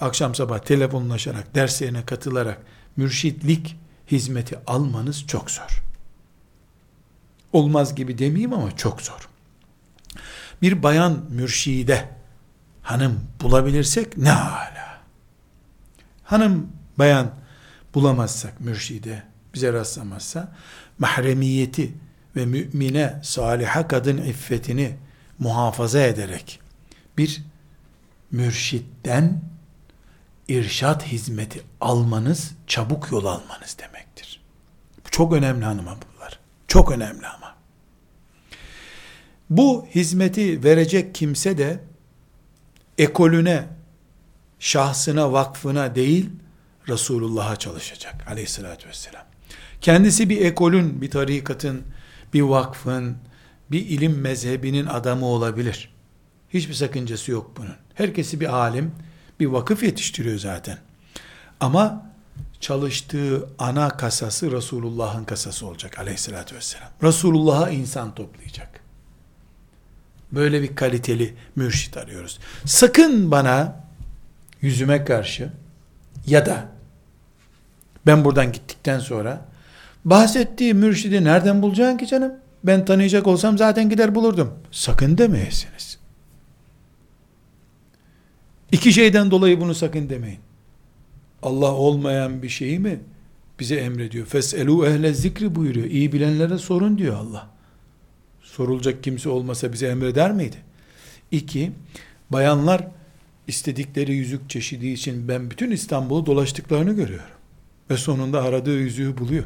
akşam 0.00 0.34
sabah 0.34 0.58
telefonlaşarak, 0.58 1.54
derslerine 1.54 2.04
katılarak 2.06 2.58
mürşitlik 2.96 3.76
hizmeti 4.10 4.58
almanız 4.66 5.26
çok 5.26 5.50
zor. 5.50 5.82
Olmaz 7.52 7.94
gibi 7.94 8.18
demeyeyim 8.18 8.52
ama 8.52 8.76
çok 8.76 9.02
zor. 9.02 9.28
Bir 10.62 10.82
bayan 10.82 11.24
mürşide 11.30 12.08
hanım 12.82 13.20
bulabilirsek 13.40 14.18
ne 14.18 14.30
hala. 14.30 15.00
Hanım 16.24 16.68
bayan 16.98 17.30
bulamazsak 17.94 18.60
mürşide 18.60 19.22
bize 19.54 19.72
rastlamazsa 19.72 20.52
mahremiyeti 20.98 21.94
ve 22.36 22.46
mümine 22.46 23.20
saliha 23.22 23.88
kadın 23.88 24.16
iffetini 24.16 24.96
muhafaza 25.38 26.00
ederek 26.00 26.63
bir 27.18 27.42
mürşitten 28.30 29.42
irşat 30.48 31.06
hizmeti 31.06 31.62
almanız, 31.80 32.52
çabuk 32.66 33.12
yol 33.12 33.24
almanız 33.24 33.76
demektir. 33.78 34.40
Bu 35.06 35.10
çok 35.10 35.32
önemli 35.32 35.64
hanıma 35.64 35.90
bunlar. 35.90 36.40
Çok 36.68 36.92
önemli 36.92 37.26
ama. 37.26 37.54
Bu 39.50 39.86
hizmeti 39.94 40.64
verecek 40.64 41.14
kimse 41.14 41.58
de 41.58 41.80
ekolüne, 42.98 43.66
şahsına, 44.58 45.32
vakfına 45.32 45.94
değil, 45.94 46.30
Resulullah'a 46.88 47.56
çalışacak 47.56 48.28
aleyhissalatü 48.28 48.88
vesselam. 48.88 49.24
Kendisi 49.80 50.28
bir 50.28 50.40
ekolün, 50.40 51.02
bir 51.02 51.10
tarikatın, 51.10 51.82
bir 52.34 52.40
vakfın, 52.40 53.16
bir 53.70 53.86
ilim 53.86 54.20
mezhebinin 54.20 54.86
adamı 54.86 55.26
olabilir. 55.26 55.93
Hiçbir 56.54 56.74
sakıncası 56.74 57.30
yok 57.30 57.50
bunun. 57.56 57.76
Herkesi 57.94 58.40
bir 58.40 58.54
alim, 58.54 58.92
bir 59.40 59.46
vakıf 59.46 59.82
yetiştiriyor 59.82 60.38
zaten. 60.38 60.78
Ama 61.60 62.06
çalıştığı 62.60 63.48
ana 63.58 63.88
kasası 63.88 64.52
Resulullah'ın 64.52 65.24
kasası 65.24 65.66
olacak 65.66 65.98
aleyhissalatü 65.98 66.56
vesselam. 66.56 66.88
Resulullah'a 67.02 67.70
insan 67.70 68.14
toplayacak. 68.14 68.80
Böyle 70.32 70.62
bir 70.62 70.76
kaliteli 70.76 71.34
mürşit 71.56 71.96
arıyoruz. 71.96 72.38
Sakın 72.64 73.30
bana 73.30 73.80
yüzüme 74.60 75.04
karşı 75.04 75.52
ya 76.26 76.46
da 76.46 76.68
ben 78.06 78.24
buradan 78.24 78.52
gittikten 78.52 78.98
sonra 78.98 79.48
bahsettiği 80.04 80.74
mürşidi 80.74 81.24
nereden 81.24 81.62
bulacaksın 81.62 81.98
ki 81.98 82.06
canım? 82.06 82.32
Ben 82.64 82.84
tanıyacak 82.84 83.26
olsam 83.26 83.58
zaten 83.58 83.90
gider 83.90 84.14
bulurdum. 84.14 84.54
Sakın 84.70 85.18
demeyesiniz. 85.18 86.03
İki 88.72 88.92
şeyden 88.92 89.30
dolayı 89.30 89.60
bunu 89.60 89.74
sakın 89.74 90.10
demeyin. 90.10 90.40
Allah 91.42 91.72
olmayan 91.72 92.42
bir 92.42 92.48
şeyi 92.48 92.78
mi 92.78 93.00
bize 93.60 93.76
emrediyor? 93.76 94.26
Feselu 94.26 94.86
ehle 94.86 95.14
zikri 95.14 95.54
buyuruyor. 95.54 95.86
İyi 95.86 96.12
bilenlere 96.12 96.58
sorun 96.58 96.98
diyor 96.98 97.16
Allah. 97.16 97.50
Sorulacak 98.42 99.04
kimse 99.04 99.28
olmasa 99.28 99.72
bize 99.72 99.86
emreder 99.86 100.32
miydi? 100.32 100.56
İki, 101.30 101.72
bayanlar 102.30 102.88
istedikleri 103.46 104.14
yüzük 104.14 104.50
çeşidi 104.50 104.88
için 104.88 105.28
ben 105.28 105.50
bütün 105.50 105.70
İstanbul'u 105.70 106.26
dolaştıklarını 106.26 106.92
görüyorum. 106.92 107.34
Ve 107.90 107.96
sonunda 107.96 108.42
aradığı 108.42 108.78
yüzüğü 108.78 109.18
buluyor. 109.18 109.44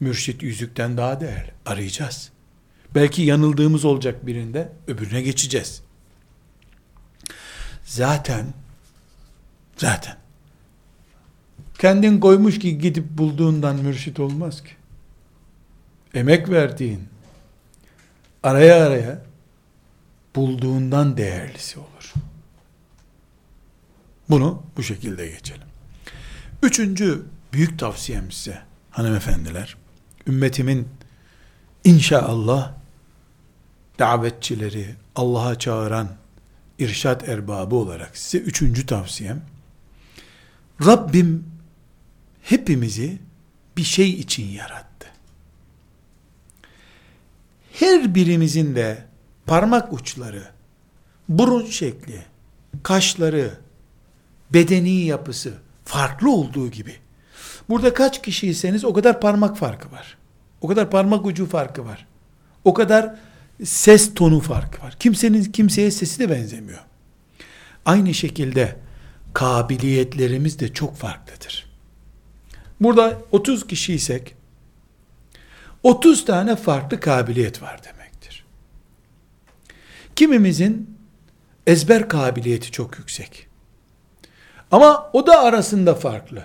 Mürşit 0.00 0.42
yüzükten 0.42 0.96
daha 0.96 1.20
değerli. 1.20 1.50
Arayacağız. 1.66 2.32
Belki 2.94 3.22
yanıldığımız 3.22 3.84
olacak 3.84 4.26
birinde, 4.26 4.72
öbürüne 4.86 5.22
geçeceğiz. 5.22 5.82
Zaten, 7.88 8.46
zaten, 9.76 10.16
kendin 11.78 12.20
koymuş 12.20 12.58
ki 12.58 12.78
gidip 12.78 13.18
bulduğundan 13.18 13.76
mürşit 13.76 14.20
olmaz 14.20 14.62
ki. 14.62 14.70
Emek 16.14 16.50
verdiğin, 16.50 17.08
araya 18.42 18.86
araya, 18.86 19.22
bulduğundan 20.36 21.16
değerlisi 21.16 21.78
olur. 21.78 22.14
Bunu 24.30 24.62
bu 24.76 24.82
şekilde 24.82 25.28
geçelim. 25.28 25.68
Üçüncü 26.62 27.26
büyük 27.52 27.78
tavsiyem 27.78 28.32
size 28.32 28.62
hanımefendiler, 28.90 29.76
ümmetimin 30.26 30.88
inşallah 31.84 32.74
davetçileri, 33.98 34.94
Allah'a 35.16 35.58
çağıran 35.58 36.08
irşat 36.78 37.28
erbabı 37.28 37.76
olarak 37.76 38.16
size 38.16 38.44
üçüncü 38.44 38.86
tavsiyem, 38.86 39.42
Rabbim 40.86 41.44
hepimizi 42.42 43.18
bir 43.76 43.82
şey 43.82 44.10
için 44.10 44.46
yarattı. 44.46 45.06
Her 47.72 48.14
birimizin 48.14 48.74
de 48.74 49.04
parmak 49.46 49.92
uçları, 49.92 50.42
burun 51.28 51.66
şekli, 51.66 52.24
kaşları, 52.82 53.58
bedeni 54.52 54.90
yapısı 54.90 55.54
farklı 55.84 56.30
olduğu 56.30 56.70
gibi, 56.70 56.96
burada 57.68 57.94
kaç 57.94 58.22
kişiyseniz 58.22 58.84
o 58.84 58.92
kadar 58.92 59.20
parmak 59.20 59.58
farkı 59.58 59.92
var. 59.92 60.18
O 60.60 60.68
kadar 60.68 60.90
parmak 60.90 61.26
ucu 61.26 61.46
farkı 61.46 61.84
var. 61.84 62.06
O 62.64 62.74
kadar 62.74 63.14
ses 63.64 64.14
tonu 64.14 64.40
farkı 64.40 64.82
var. 64.82 64.96
Kimsenin 65.00 65.44
kimseye 65.44 65.90
sesi 65.90 66.18
de 66.18 66.30
benzemiyor. 66.30 66.84
Aynı 67.84 68.14
şekilde 68.14 68.76
kabiliyetlerimiz 69.34 70.58
de 70.58 70.72
çok 70.72 70.96
farklıdır. 70.96 71.68
Burada 72.80 73.18
30 73.32 73.66
kişiysek 73.66 74.34
30 75.82 76.24
tane 76.24 76.56
farklı 76.56 77.00
kabiliyet 77.00 77.62
var 77.62 77.80
demektir. 77.84 78.44
Kimimizin 80.16 80.98
ezber 81.66 82.08
kabiliyeti 82.08 82.72
çok 82.72 82.98
yüksek. 82.98 83.46
Ama 84.70 85.10
o 85.12 85.26
da 85.26 85.40
arasında 85.40 85.94
farklı. 85.94 86.42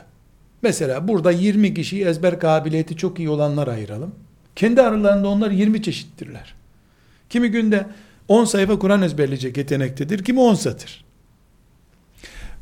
Mesela 0.61 1.07
burada 1.07 1.31
20 1.31 1.73
kişiyi 1.73 2.05
ezber 2.05 2.39
kabiliyeti 2.39 2.97
çok 2.97 3.19
iyi 3.19 3.29
olanlar 3.29 3.67
ayıralım. 3.67 4.15
Kendi 4.55 4.81
aralarında 4.81 5.27
onlar 5.27 5.51
20 5.51 5.83
çeşittirler. 5.83 6.55
Kimi 7.33 7.51
günde 7.51 7.87
10 8.27 8.45
sayfa 8.45 8.79
Kur'an 8.79 9.01
ezberleyecek 9.01 9.57
yetenektedir, 9.57 10.23
kimi 10.23 10.39
10 10.39 10.55
satır. 10.55 11.05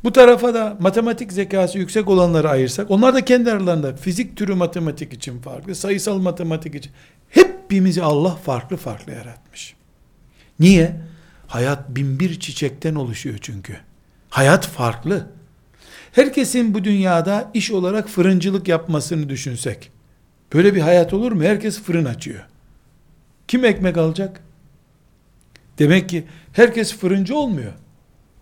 Bu 0.04 0.12
tarafa 0.12 0.54
da 0.54 0.76
matematik 0.80 1.32
zekası 1.32 1.78
yüksek 1.78 2.08
olanları 2.08 2.50
ayırsak, 2.50 2.90
onlar 2.90 3.14
da 3.14 3.24
kendi 3.24 3.52
aralarında 3.52 3.96
fizik 3.96 4.36
türü 4.36 4.54
matematik 4.54 5.12
için 5.12 5.40
farklı, 5.40 5.74
sayısal 5.74 6.18
matematik 6.18 6.74
için. 6.74 6.92
Hepimizi 7.28 8.02
Allah 8.02 8.30
farklı 8.30 8.76
farklı 8.76 9.12
yaratmış. 9.12 9.74
Niye? 10.60 10.96
Hayat 11.46 11.88
bin 11.88 12.20
bir 12.20 12.40
çiçekten 12.40 12.94
oluşuyor 12.94 13.38
çünkü. 13.40 13.76
Hayat 14.30 14.66
farklı. 14.66 15.26
Herkesin 16.12 16.74
bu 16.74 16.84
dünyada 16.84 17.50
iş 17.54 17.70
olarak 17.70 18.08
fırıncılık 18.08 18.68
yapmasını 18.68 19.28
düşünsek, 19.28 19.90
böyle 20.54 20.74
bir 20.74 20.80
hayat 20.80 21.12
olur 21.12 21.32
mu? 21.32 21.42
Herkes 21.42 21.82
fırın 21.82 22.04
açıyor. 22.04 22.46
Kim 23.48 23.64
ekmek 23.64 23.96
alacak? 23.96 24.40
Demek 25.78 26.08
ki 26.08 26.24
herkes 26.52 26.96
fırıncı 26.96 27.36
olmuyor. 27.36 27.72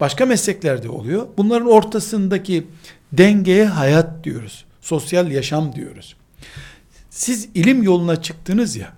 Başka 0.01 0.27
mesleklerde 0.27 0.89
oluyor. 0.89 1.27
Bunların 1.37 1.69
ortasındaki 1.69 2.67
dengeye 3.13 3.67
hayat 3.67 4.25
diyoruz. 4.25 4.65
Sosyal 4.81 5.31
yaşam 5.31 5.75
diyoruz. 5.75 6.17
Siz 7.11 7.49
ilim 7.55 7.83
yoluna 7.83 8.23
çıktınız 8.23 8.77
ya, 8.77 8.93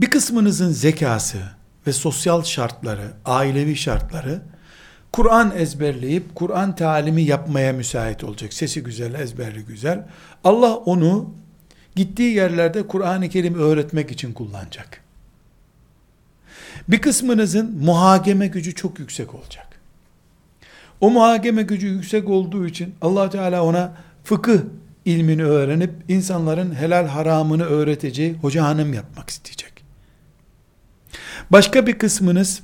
bir 0.00 0.10
kısmınızın 0.10 0.70
zekası 0.70 1.38
ve 1.86 1.92
sosyal 1.92 2.42
şartları, 2.42 3.12
ailevi 3.24 3.76
şartları, 3.76 4.42
Kur'an 5.12 5.52
ezberleyip 5.56 6.34
Kur'an 6.34 6.76
talimi 6.76 7.22
yapmaya 7.22 7.72
müsait 7.72 8.24
olacak. 8.24 8.52
Sesi 8.52 8.82
güzel, 8.82 9.14
ezberli 9.14 9.64
güzel. 9.64 10.06
Allah 10.44 10.76
onu 10.76 11.34
gittiği 11.96 12.34
yerlerde 12.34 12.86
Kur'an-ı 12.86 13.28
Kerim 13.28 13.54
öğretmek 13.54 14.10
için 14.10 14.32
kullanacak. 14.32 15.07
Bir 16.88 16.98
kısmınızın 17.00 17.78
muhakeme 17.84 18.46
gücü 18.46 18.74
çok 18.74 18.98
yüksek 18.98 19.34
olacak. 19.34 19.66
O 21.00 21.10
muhakeme 21.10 21.62
gücü 21.62 21.86
yüksek 21.86 22.28
olduğu 22.28 22.66
için 22.66 22.94
allah 23.00 23.30
Teala 23.30 23.64
ona 23.64 23.92
fıkıh 24.24 24.58
ilmini 25.04 25.44
öğrenip 25.44 25.90
insanların 26.08 26.74
helal 26.74 27.06
haramını 27.06 27.64
öğreteceği 27.64 28.34
hoca 28.34 28.64
hanım 28.64 28.94
yapmak 28.94 29.30
isteyecek. 29.30 29.72
Başka 31.50 31.86
bir 31.86 31.98
kısmınız 31.98 32.62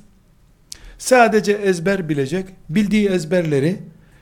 sadece 0.97 1.51
ezber 1.51 2.09
bilecek, 2.09 2.45
bildiği 2.69 3.09
ezberleri 3.09 3.79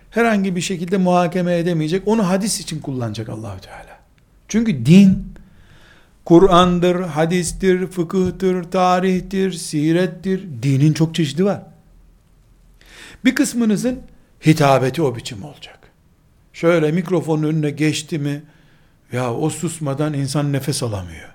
herhangi 0.10 0.56
bir 0.56 0.62
şekilde 0.62 0.98
muhakeme 0.98 1.58
edemeyecek, 1.58 2.08
onu 2.08 2.30
hadis 2.30 2.60
için 2.60 2.80
kullanacak 2.80 3.30
Allahü 3.30 3.62
Teala. 3.62 4.00
Çünkü 4.48 4.86
din 4.86 5.34
Kur'an'dır, 6.26 6.96
hadistir, 7.02 7.88
fıkıhtır, 7.88 8.64
tarihtir, 8.64 9.52
sirettir. 9.52 10.48
Dinin 10.64 10.94
çok 10.94 11.16
çeşidi 11.16 11.46
var. 11.46 11.64
Bir 13.26 13.36
kısmınızın 13.36 14.00
hitabeti 14.46 15.02
o 15.02 15.16
biçim 15.16 15.44
olacak. 15.44 15.80
Şöyle 16.54 16.92
mikrofonun 16.92 17.44
önüne 17.44 17.70
geçti 17.70 18.20
mi, 18.20 18.44
ya 19.12 19.34
o 19.34 19.50
susmadan 19.50 20.14
insan 20.14 20.54
nefes 20.54 20.84
alamıyor. 20.84 21.30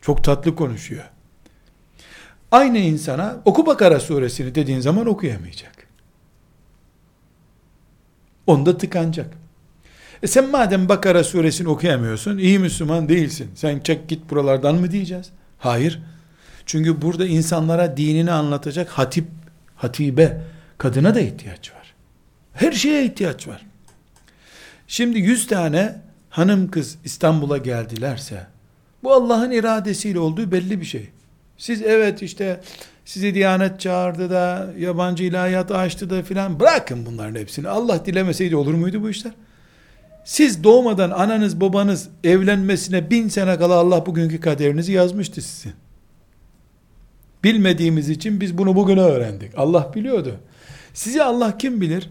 Çok 0.00 0.24
tatlı 0.24 0.56
konuşuyor. 0.56 1.04
Aynı 2.50 2.78
insana 2.78 3.40
oku 3.44 3.66
Bakara 3.66 4.00
suresini 4.00 4.54
dediğin 4.54 4.80
zaman 4.80 5.06
okuyamayacak. 5.06 5.86
Onda 8.46 8.78
tıkanacak. 8.78 9.45
E 10.22 10.26
sen 10.26 10.50
madem 10.50 10.88
Bakara 10.88 11.24
suresini 11.24 11.68
okuyamıyorsun, 11.68 12.38
iyi 12.38 12.58
Müslüman 12.58 13.08
değilsin. 13.08 13.50
Sen 13.54 13.80
çek 13.80 14.08
git 14.08 14.30
buralardan 14.30 14.74
mı 14.74 14.90
diyeceğiz? 14.90 15.30
Hayır. 15.58 16.02
Çünkü 16.66 17.02
burada 17.02 17.26
insanlara 17.26 17.96
dinini 17.96 18.32
anlatacak 18.32 18.88
hatip, 18.88 19.26
hatibe, 19.76 20.40
kadına 20.78 21.14
da 21.14 21.20
ihtiyaç 21.20 21.72
var. 21.72 21.94
Her 22.52 22.72
şeye 22.72 23.04
ihtiyaç 23.04 23.48
var. 23.48 23.66
Şimdi 24.88 25.18
yüz 25.18 25.46
tane 25.46 25.96
hanım 26.30 26.70
kız 26.70 26.98
İstanbul'a 27.04 27.58
geldilerse, 27.58 28.46
bu 29.02 29.12
Allah'ın 29.12 29.50
iradesiyle 29.50 30.18
olduğu 30.18 30.52
belli 30.52 30.80
bir 30.80 30.86
şey. 30.86 31.08
Siz 31.58 31.82
evet 31.82 32.22
işte 32.22 32.60
sizi 33.04 33.34
Diyanet 33.34 33.80
çağırdı 33.80 34.30
da 34.30 34.70
yabancı 34.78 35.24
ilahiyat 35.24 35.70
açtı 35.70 36.10
da 36.10 36.22
filan 36.22 36.60
bırakın 36.60 37.06
bunların 37.06 37.40
hepsini. 37.40 37.68
Allah 37.68 38.06
dilemeseydi 38.06 38.56
olur 38.56 38.74
muydu 38.74 39.02
bu 39.02 39.10
işler? 39.10 39.32
Siz 40.26 40.64
doğmadan 40.64 41.10
ananız 41.10 41.60
babanız 41.60 42.08
evlenmesine 42.24 43.10
bin 43.10 43.28
sene 43.28 43.58
kala 43.58 43.74
Allah 43.74 44.06
bugünkü 44.06 44.40
kaderinizi 44.40 44.92
yazmıştı 44.92 45.42
sizin. 45.42 45.72
Bilmediğimiz 47.44 48.08
için 48.08 48.40
biz 48.40 48.58
bunu 48.58 48.76
bugüne 48.76 49.00
öğrendik. 49.00 49.58
Allah 49.58 49.92
biliyordu. 49.94 50.40
Sizi 50.94 51.22
Allah 51.22 51.58
kim 51.58 51.80
bilir? 51.80 52.10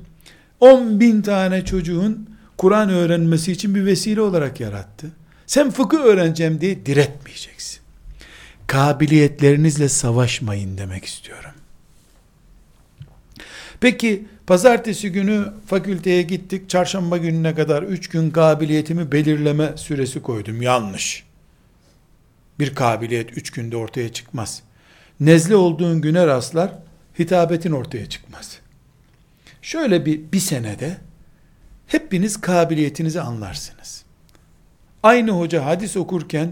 10 0.59 0.99
bin 0.99 1.21
tane 1.21 1.65
çocuğun 1.65 2.29
Kur'an 2.57 2.89
öğrenmesi 2.89 3.51
için 3.51 3.75
bir 3.75 3.85
vesile 3.85 4.21
olarak 4.21 4.59
yarattı. 4.59 5.07
Sen 5.47 5.71
fıkıh 5.71 5.99
öğreneceğim 5.99 6.61
diye 6.61 6.85
diretmeyeceksin. 6.85 7.79
Kabiliyetlerinizle 8.67 9.89
savaşmayın 9.89 10.77
demek 10.77 11.05
istiyorum. 11.05 11.51
Peki 13.79 14.25
pazartesi 14.47 15.11
günü 15.11 15.53
fakülteye 15.65 16.21
gittik. 16.21 16.69
Çarşamba 16.69 17.17
gününe 17.17 17.55
kadar 17.55 17.83
3 17.83 18.09
gün 18.09 18.31
kabiliyetimi 18.31 19.11
belirleme 19.11 19.77
süresi 19.77 20.21
koydum. 20.21 20.61
Yanlış. 20.61 21.23
Bir 22.59 22.75
kabiliyet 22.75 23.37
3 23.37 23.51
günde 23.51 23.77
ortaya 23.77 24.13
çıkmaz. 24.13 24.61
Nezle 25.19 25.55
olduğun 25.55 26.01
güne 26.01 26.27
rastlar, 26.27 26.71
hitabetin 27.19 27.71
ortaya 27.71 28.09
çıkmaz. 28.09 28.59
Şöyle 29.61 30.05
bir, 30.05 30.31
bir 30.31 30.39
senede 30.39 30.97
hepiniz 31.87 32.41
kabiliyetinizi 32.41 33.21
anlarsınız. 33.21 34.05
Aynı 35.03 35.31
hoca 35.31 35.65
hadis 35.65 35.97
okurken 35.97 36.51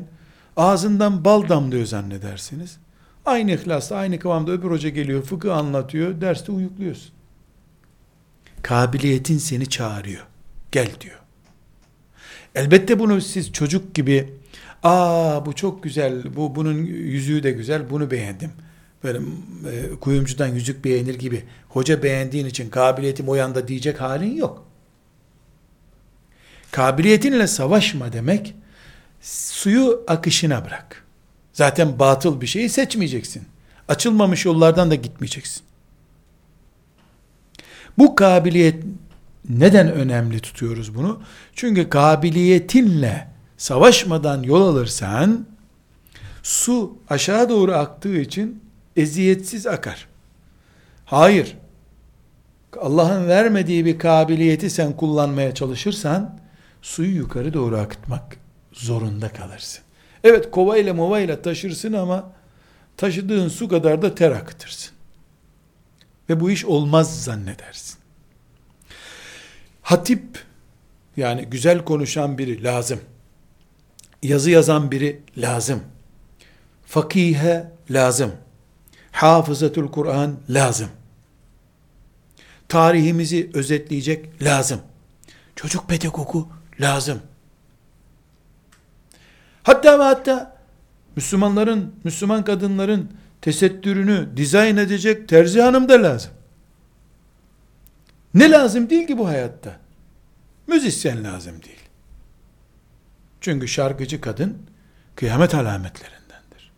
ağzından 0.57 1.25
bal 1.25 1.49
damlıyor 1.49 1.85
zannedersiniz. 1.85 2.77
Aynı 3.25 3.51
ihlasla, 3.51 3.95
aynı 3.95 4.19
kıvamda 4.19 4.51
öbür 4.51 4.71
hoca 4.71 4.89
geliyor, 4.89 5.23
fıkıh 5.23 5.57
anlatıyor, 5.57 6.21
derste 6.21 6.51
uyukluyorsun. 6.51 7.11
Kabiliyetin 8.63 9.37
seni 9.37 9.69
çağırıyor. 9.69 10.25
Gel 10.71 10.89
diyor. 11.01 11.19
Elbette 12.55 12.99
bunu 12.99 13.21
siz 13.21 13.51
çocuk 13.51 13.95
gibi, 13.95 14.33
aa 14.83 15.45
bu 15.45 15.53
çok 15.55 15.83
güzel, 15.83 16.35
bu 16.35 16.55
bunun 16.55 16.73
yüzüğü 16.85 17.43
de 17.43 17.51
güzel, 17.51 17.89
bunu 17.89 18.11
beğendim. 18.11 18.51
Böyle 19.03 19.17
e, 19.71 19.99
kuyumcudan 19.99 20.47
yüzük 20.47 20.85
beğenir 20.85 21.15
gibi, 21.15 21.43
hoca 21.69 22.03
beğendiğin 22.03 22.45
için 22.45 22.69
kabiliyetim 22.69 23.29
o 23.29 23.35
yanda 23.35 23.67
diyecek 23.67 24.01
halin 24.01 24.35
yok. 24.35 24.65
Kabiliyetinle 26.71 27.47
savaşma 27.47 28.13
demek, 28.13 28.55
suyu 29.21 30.03
akışına 30.07 30.65
bırak. 30.65 31.05
Zaten 31.53 31.99
batıl 31.99 32.41
bir 32.41 32.47
şeyi 32.47 32.69
seçmeyeceksin. 32.69 33.43
Açılmamış 33.87 34.45
yollardan 34.45 34.91
da 34.91 34.95
gitmeyeceksin. 34.95 35.63
Bu 37.97 38.15
kabiliyet 38.15 38.83
neden 39.49 39.91
önemli 39.91 40.39
tutuyoruz 40.39 40.95
bunu? 40.95 41.21
Çünkü 41.55 41.89
kabiliyetinle 41.89 43.27
savaşmadan 43.57 44.43
yol 44.43 44.61
alırsan 44.61 45.45
su 46.43 46.97
aşağı 47.09 47.49
doğru 47.49 47.73
aktığı 47.73 48.17
için 48.17 48.63
eziyetsiz 48.95 49.67
akar. 49.67 50.07
Hayır. 51.05 51.57
Allah'ın 52.81 53.27
vermediği 53.27 53.85
bir 53.85 53.99
kabiliyeti 53.99 54.69
sen 54.69 54.93
kullanmaya 54.93 55.53
çalışırsan 55.53 56.39
suyu 56.81 57.15
yukarı 57.15 57.53
doğru 57.53 57.77
akıtmak 57.77 58.37
zorunda 58.71 59.29
kalırsın. 59.29 59.83
Evet 60.23 60.51
kovayla 60.51 60.93
movayla 60.93 61.41
taşırsın 61.41 61.93
ama 61.93 62.31
taşıdığın 62.97 63.47
su 63.47 63.67
kadar 63.67 64.01
da 64.01 64.15
ter 64.15 64.31
akıtırsın. 64.31 64.93
Ve 66.29 66.39
bu 66.39 66.51
iş 66.51 66.65
olmaz 66.65 67.23
zannedersin. 67.23 67.97
Hatip 69.81 70.43
yani 71.17 71.45
güzel 71.45 71.85
konuşan 71.85 72.37
biri 72.37 72.63
lazım. 72.63 72.99
Yazı 74.23 74.49
yazan 74.49 74.91
biri 74.91 75.21
lazım. 75.37 75.83
Fakihe 76.85 77.71
lazım. 77.89 78.31
Hafızatul 79.11 79.91
Kur'an 79.91 80.39
lazım. 80.49 80.89
Tarihimizi 82.69 83.51
özetleyecek 83.53 84.43
lazım. 84.43 84.81
Çocuk 85.55 85.89
pedagogu 85.89 86.47
lazım. 86.79 87.21
Hatta 89.63 89.99
ve 89.99 90.03
hatta 90.03 90.57
Müslümanların, 91.15 91.95
Müslüman 92.03 92.43
kadınların 92.43 93.11
tesettürünü 93.43 94.29
dizayn 94.37 94.77
edecek 94.77 95.29
terzi 95.29 95.61
hanım 95.61 95.89
da 95.89 96.03
lazım. 96.03 96.31
Ne 98.33 98.51
lazım 98.51 98.89
değil 98.89 99.07
ki 99.07 99.17
bu 99.17 99.27
hayatta? 99.27 99.79
Müzisyen 100.67 101.23
lazım 101.23 101.63
değil. 101.63 101.79
Çünkü 103.41 103.67
şarkıcı 103.67 104.21
kadın 104.21 104.57
kıyamet 105.15 105.55
alametlerindendir. 105.55 106.71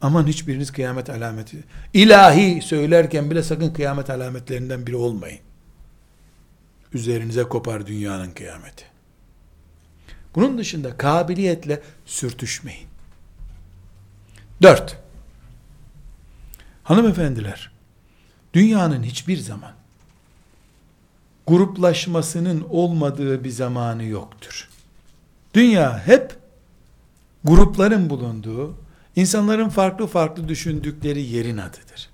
Aman 0.00 0.26
hiçbiriniz 0.26 0.72
kıyamet 0.72 1.10
alameti, 1.10 1.64
ilahi 1.94 2.62
söylerken 2.62 3.30
bile 3.30 3.42
sakın 3.42 3.72
kıyamet 3.72 4.10
alametlerinden 4.10 4.86
biri 4.86 4.96
olmayın. 4.96 5.40
Üzerinize 6.92 7.42
kopar 7.42 7.86
dünyanın 7.86 8.30
kıyameti. 8.30 8.84
Bunun 10.34 10.58
dışında 10.58 10.96
kabiliyetle 10.96 11.82
sürtüşmeyin. 12.06 12.88
Dört. 14.62 15.07
Hanımefendiler, 16.88 17.70
dünyanın 18.54 19.02
hiçbir 19.02 19.36
zaman 19.36 19.72
gruplaşmasının 21.46 22.66
olmadığı 22.70 23.44
bir 23.44 23.50
zamanı 23.50 24.04
yoktur. 24.04 24.68
Dünya 25.54 26.06
hep 26.06 26.36
grupların 27.44 28.10
bulunduğu, 28.10 28.74
insanların 29.16 29.68
farklı 29.68 30.06
farklı 30.06 30.48
düşündükleri 30.48 31.22
yerin 31.22 31.56
adıdır. 31.56 32.10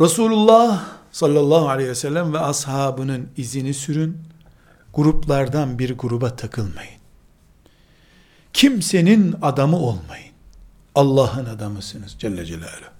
Resulullah 0.00 0.84
sallallahu 1.10 1.68
aleyhi 1.68 1.90
ve 1.90 1.94
sellem 1.94 2.32
ve 2.32 2.38
ashabının 2.38 3.28
izini 3.36 3.74
sürün, 3.74 4.18
gruplardan 4.94 5.78
bir 5.78 5.98
gruba 5.98 6.36
takılmayın. 6.36 7.00
Kimsenin 8.52 9.34
adamı 9.42 9.76
olmayın. 9.76 10.31
Allah'ın 10.94 11.44
adamısınız 11.44 12.16
Celle 12.18 12.44
Celaluhu. 12.44 12.92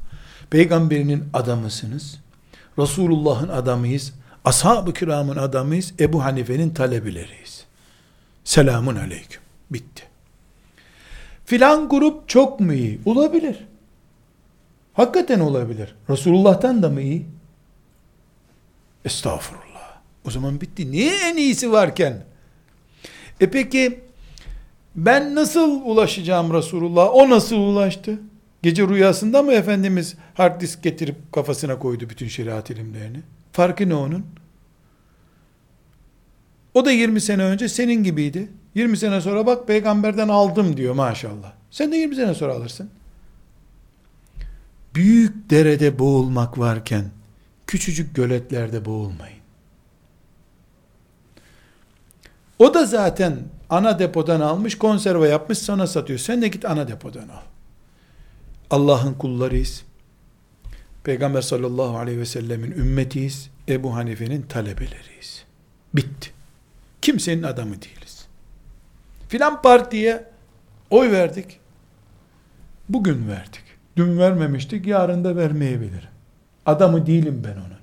Peygamberinin 0.50 1.24
adamısınız. 1.32 2.18
Resulullah'ın 2.78 3.48
adamıyız. 3.48 4.12
Ashab-ı 4.44 4.94
kiramın 4.94 5.36
adamıyız. 5.36 5.92
Ebu 6.00 6.24
Hanife'nin 6.24 6.70
talebileriyiz. 6.70 7.64
Selamun 8.44 8.96
aleyküm. 8.96 9.40
Bitti. 9.70 10.02
Filan 11.44 11.88
grup 11.88 12.28
çok 12.28 12.60
mu 12.60 12.72
iyi? 12.72 13.00
Olabilir. 13.04 13.58
Hakikaten 14.94 15.40
olabilir. 15.40 15.94
Resulullah'tan 16.10 16.82
da 16.82 16.88
mı 16.88 17.00
iyi? 17.00 17.26
Estağfurullah. 19.04 19.96
O 20.24 20.30
zaman 20.30 20.60
bitti. 20.60 20.90
Niye 20.92 21.14
en 21.18 21.36
iyisi 21.36 21.72
varken? 21.72 22.24
E 23.40 23.50
peki 23.50 24.00
ben 24.96 25.34
nasıl 25.34 25.80
ulaşacağım 25.84 26.54
Resulullah? 26.54 27.08
O 27.14 27.30
nasıl 27.30 27.56
ulaştı? 27.56 28.18
Gece 28.62 28.88
rüyasında 28.88 29.42
mı 29.42 29.52
Efendimiz 29.52 30.16
hard 30.34 30.60
disk 30.60 30.82
getirip 30.82 31.32
kafasına 31.32 31.78
koydu 31.78 32.10
bütün 32.10 32.28
şeriat 32.28 32.70
ilimlerini? 32.70 33.20
Farkı 33.52 33.88
ne 33.88 33.94
onun? 33.94 34.26
O 36.74 36.84
da 36.84 36.92
20 36.92 37.20
sene 37.20 37.44
önce 37.44 37.68
senin 37.68 38.04
gibiydi. 38.04 38.48
20 38.74 38.96
sene 38.96 39.20
sonra 39.20 39.46
bak 39.46 39.66
peygamberden 39.66 40.28
aldım 40.28 40.76
diyor 40.76 40.94
maşallah. 40.94 41.52
Sen 41.70 41.92
de 41.92 41.96
20 41.96 42.16
sene 42.16 42.34
sonra 42.34 42.52
alırsın. 42.52 42.90
Büyük 44.94 45.50
derede 45.50 45.98
boğulmak 45.98 46.58
varken 46.58 47.04
küçücük 47.66 48.16
göletlerde 48.16 48.84
boğulmayın. 48.84 49.38
O 52.58 52.74
da 52.74 52.86
zaten 52.86 53.38
ana 53.72 53.98
depodan 53.98 54.40
almış, 54.40 54.78
konserve 54.78 55.28
yapmış 55.28 55.58
sana 55.58 55.86
satıyor. 55.86 56.18
Sen 56.18 56.42
de 56.42 56.48
git 56.48 56.64
ana 56.64 56.88
depodan 56.88 57.28
al. 57.28 57.42
Allah'ın 58.70 59.14
kullarıyız. 59.14 59.84
Peygamber 61.04 61.42
sallallahu 61.42 61.98
aleyhi 61.98 62.18
ve 62.18 62.26
sellemin 62.26 62.70
ümmetiyiz. 62.70 63.50
Ebu 63.68 63.94
Hanife'nin 63.94 64.42
talebeleriyiz. 64.42 65.44
Bitti. 65.94 66.30
Kimsenin 67.02 67.42
adamı 67.42 67.82
değiliz. 67.82 68.26
Filan 69.28 69.62
partiye 69.62 70.24
oy 70.90 71.10
verdik. 71.10 71.60
Bugün 72.88 73.28
verdik. 73.28 73.62
Dün 73.96 74.18
vermemiştik, 74.18 74.86
yarın 74.86 75.24
da 75.24 75.36
vermeyebilirim. 75.36 76.08
Adamı 76.66 77.06
değilim 77.06 77.42
ben 77.44 77.52
onun. 77.52 77.82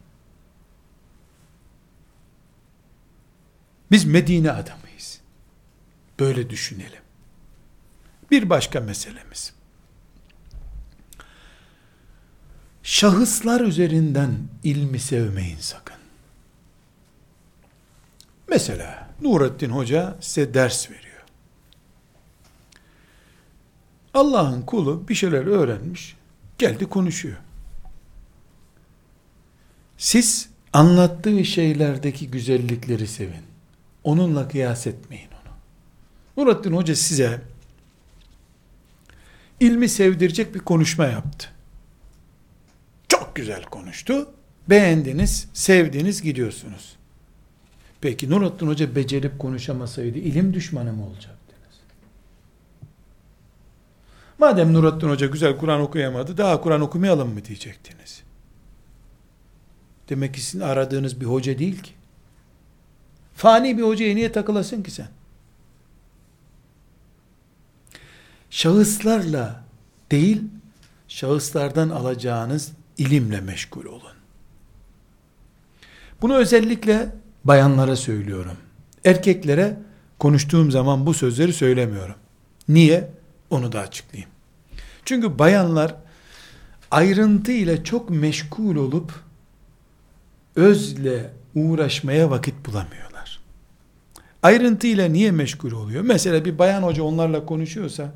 Biz 3.91 4.05
Medine 4.05 4.51
adamıyız. 4.51 4.88
Böyle 6.19 6.49
düşünelim. 6.49 7.01
Bir 8.31 8.49
başka 8.49 8.79
meselemiz. 8.79 9.53
Şahıslar 12.83 13.61
üzerinden 13.61 14.37
ilmi 14.63 14.99
sevmeyin 14.99 15.57
sakın. 15.57 15.97
Mesela 18.47 19.09
Nurettin 19.21 19.69
Hoca 19.69 20.17
size 20.21 20.53
ders 20.53 20.89
veriyor. 20.91 21.23
Allah'ın 24.13 24.61
kulu 24.61 25.07
bir 25.07 25.15
şeyler 25.15 25.45
öğrenmiş, 25.45 26.15
geldi 26.57 26.85
konuşuyor. 26.85 27.37
Siz 29.97 30.49
anlattığı 30.73 31.45
şeylerdeki 31.45 32.31
güzellikleri 32.31 33.07
sevin. 33.07 33.43
Onunla 34.03 34.47
kıyas 34.47 34.87
etmeyin. 34.87 35.28
Nurattin 36.39 36.71
Hoca 36.71 36.95
size 36.95 37.41
ilmi 39.59 39.89
sevdirecek 39.89 40.55
bir 40.55 40.59
konuşma 40.59 41.05
yaptı. 41.05 41.47
Çok 43.07 43.35
güzel 43.35 43.63
konuştu. 43.63 44.29
Beğendiniz, 44.69 45.47
sevdiniz, 45.53 46.21
gidiyorsunuz. 46.21 46.95
Peki 48.01 48.29
Nurattin 48.29 48.67
Hoca 48.67 48.95
becerip 48.95 49.39
konuşamasaydı 49.39 50.17
ilim 50.17 50.53
düşmanı 50.53 50.93
mı 50.93 51.05
olacaktınız? 51.05 51.79
Madem 54.37 54.73
Nurattin 54.73 55.09
Hoca 55.09 55.27
güzel 55.27 55.57
Kur'an 55.57 55.81
okuyamadı, 55.81 56.37
daha 56.37 56.61
Kur'an 56.61 56.81
okumayalım 56.81 57.33
mı 57.33 57.45
diyecektiniz. 57.45 58.23
Demek 60.09 60.33
ki 60.33 60.41
sizin 60.41 60.59
aradığınız 60.59 61.21
bir 61.21 61.25
hoca 61.25 61.59
değil 61.59 61.81
ki. 61.81 61.91
Fani 63.35 63.77
bir 63.77 63.83
hocaya 63.83 64.15
niye 64.15 64.31
takılasın 64.31 64.83
ki 64.83 64.91
sen? 64.91 65.07
Şahıslarla 68.49 69.63
değil, 70.11 70.41
şahıslardan 71.07 71.89
alacağınız 71.89 72.71
ilimle 72.97 73.41
meşgul 73.41 73.85
olun. 73.85 74.19
Bunu 76.21 76.35
özellikle 76.35 77.15
bayanlara 77.43 77.95
söylüyorum. 77.95 78.57
Erkeklere 79.05 79.77
konuştuğum 80.19 80.71
zaman 80.71 81.05
bu 81.05 81.13
sözleri 81.13 81.53
söylemiyorum. 81.53 82.15
Niye? 82.67 83.11
Onu 83.49 83.71
da 83.71 83.79
açıklayayım. 83.79 84.31
Çünkü 85.05 85.39
bayanlar 85.39 85.95
ayrıntı 86.91 87.51
ile 87.51 87.83
çok 87.83 88.09
meşgul 88.09 88.75
olup 88.75 89.13
özle 90.55 91.33
uğraşmaya 91.55 92.29
vakit 92.29 92.65
bulamıyorlar. 92.65 93.08
Ayrıntı 94.43 94.87
ile 94.87 95.13
niye 95.13 95.31
meşgul 95.31 95.71
oluyor? 95.71 96.03
Mesela 96.03 96.45
bir 96.45 96.57
bayan 96.57 96.83
hoca 96.83 97.03
onlarla 97.03 97.45
konuşuyorsa 97.45 98.11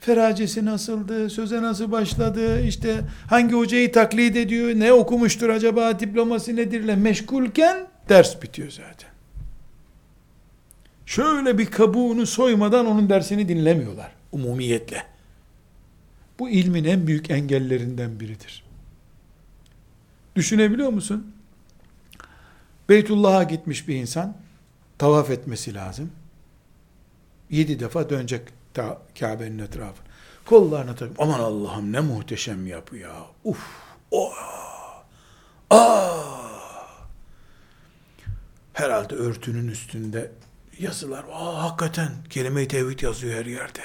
feracesi 0.00 0.64
nasıldı, 0.64 1.30
söze 1.30 1.62
nasıl 1.62 1.92
başladı, 1.92 2.62
işte 2.62 3.00
hangi 3.26 3.54
hocayı 3.54 3.92
taklit 3.92 4.36
ediyor, 4.36 4.68
ne 4.68 4.92
okumuştur 4.92 5.48
acaba, 5.48 6.00
diploması 6.00 6.56
nedirle 6.56 6.96
meşgulken 6.96 7.86
ders 8.08 8.42
bitiyor 8.42 8.70
zaten. 8.70 9.08
Şöyle 11.06 11.58
bir 11.58 11.66
kabuğunu 11.66 12.26
soymadan 12.26 12.86
onun 12.86 13.08
dersini 13.08 13.48
dinlemiyorlar 13.48 14.12
umumiyetle. 14.32 15.02
Bu 16.38 16.48
ilmin 16.48 16.84
en 16.84 17.06
büyük 17.06 17.30
engellerinden 17.30 18.20
biridir. 18.20 18.64
Düşünebiliyor 20.36 20.90
musun? 20.90 21.32
Beytullah'a 22.88 23.42
gitmiş 23.42 23.88
bir 23.88 23.94
insan 23.94 24.36
tavaf 24.98 25.30
etmesi 25.30 25.74
lazım. 25.74 26.10
Yedi 27.50 27.80
defa 27.80 28.10
dönecek 28.10 28.42
Kabe'nin 29.20 29.58
etrafı. 29.58 30.02
Kollarına 30.44 30.94
takıp 30.94 31.20
aman 31.20 31.40
Allah'ım 31.40 31.92
ne 31.92 32.00
muhteşem 32.00 32.66
yapı 32.66 32.96
ya. 32.96 33.12
Uf. 33.44 33.66
Oh. 34.10 34.32
Ah. 35.70 36.28
Herhalde 38.72 39.14
örtünün 39.14 39.68
üstünde 39.68 40.30
yazılar. 40.78 41.24
Aa, 41.32 41.62
hakikaten 41.62 42.12
kelime-i 42.30 42.68
tevhid 42.68 43.00
yazıyor 43.00 43.34
her 43.34 43.46
yerde. 43.46 43.80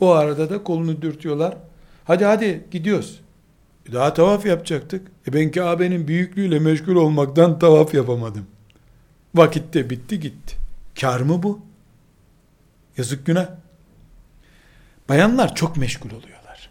O 0.00 0.10
arada 0.10 0.50
da 0.50 0.64
kolunu 0.64 1.02
dürtüyorlar. 1.02 1.56
Hadi 2.04 2.24
hadi 2.24 2.66
gidiyoruz. 2.70 3.20
Daha 3.92 4.14
tavaf 4.14 4.46
yapacaktık. 4.46 5.08
E 5.28 5.32
ben 5.32 5.50
Kabe'nin 5.50 6.08
büyüklüğüyle 6.08 6.58
meşgul 6.58 6.96
olmaktan 6.96 7.58
tavaf 7.58 7.94
yapamadım. 7.94 8.46
Vakitte 9.34 9.90
bitti 9.90 10.20
gitti. 10.20 10.56
Kar 11.00 11.20
mı 11.20 11.42
bu? 11.42 11.60
Yazık 12.96 13.26
günah. 13.26 13.48
Bayanlar 15.08 15.54
çok 15.54 15.76
meşgul 15.76 16.10
oluyorlar. 16.10 16.70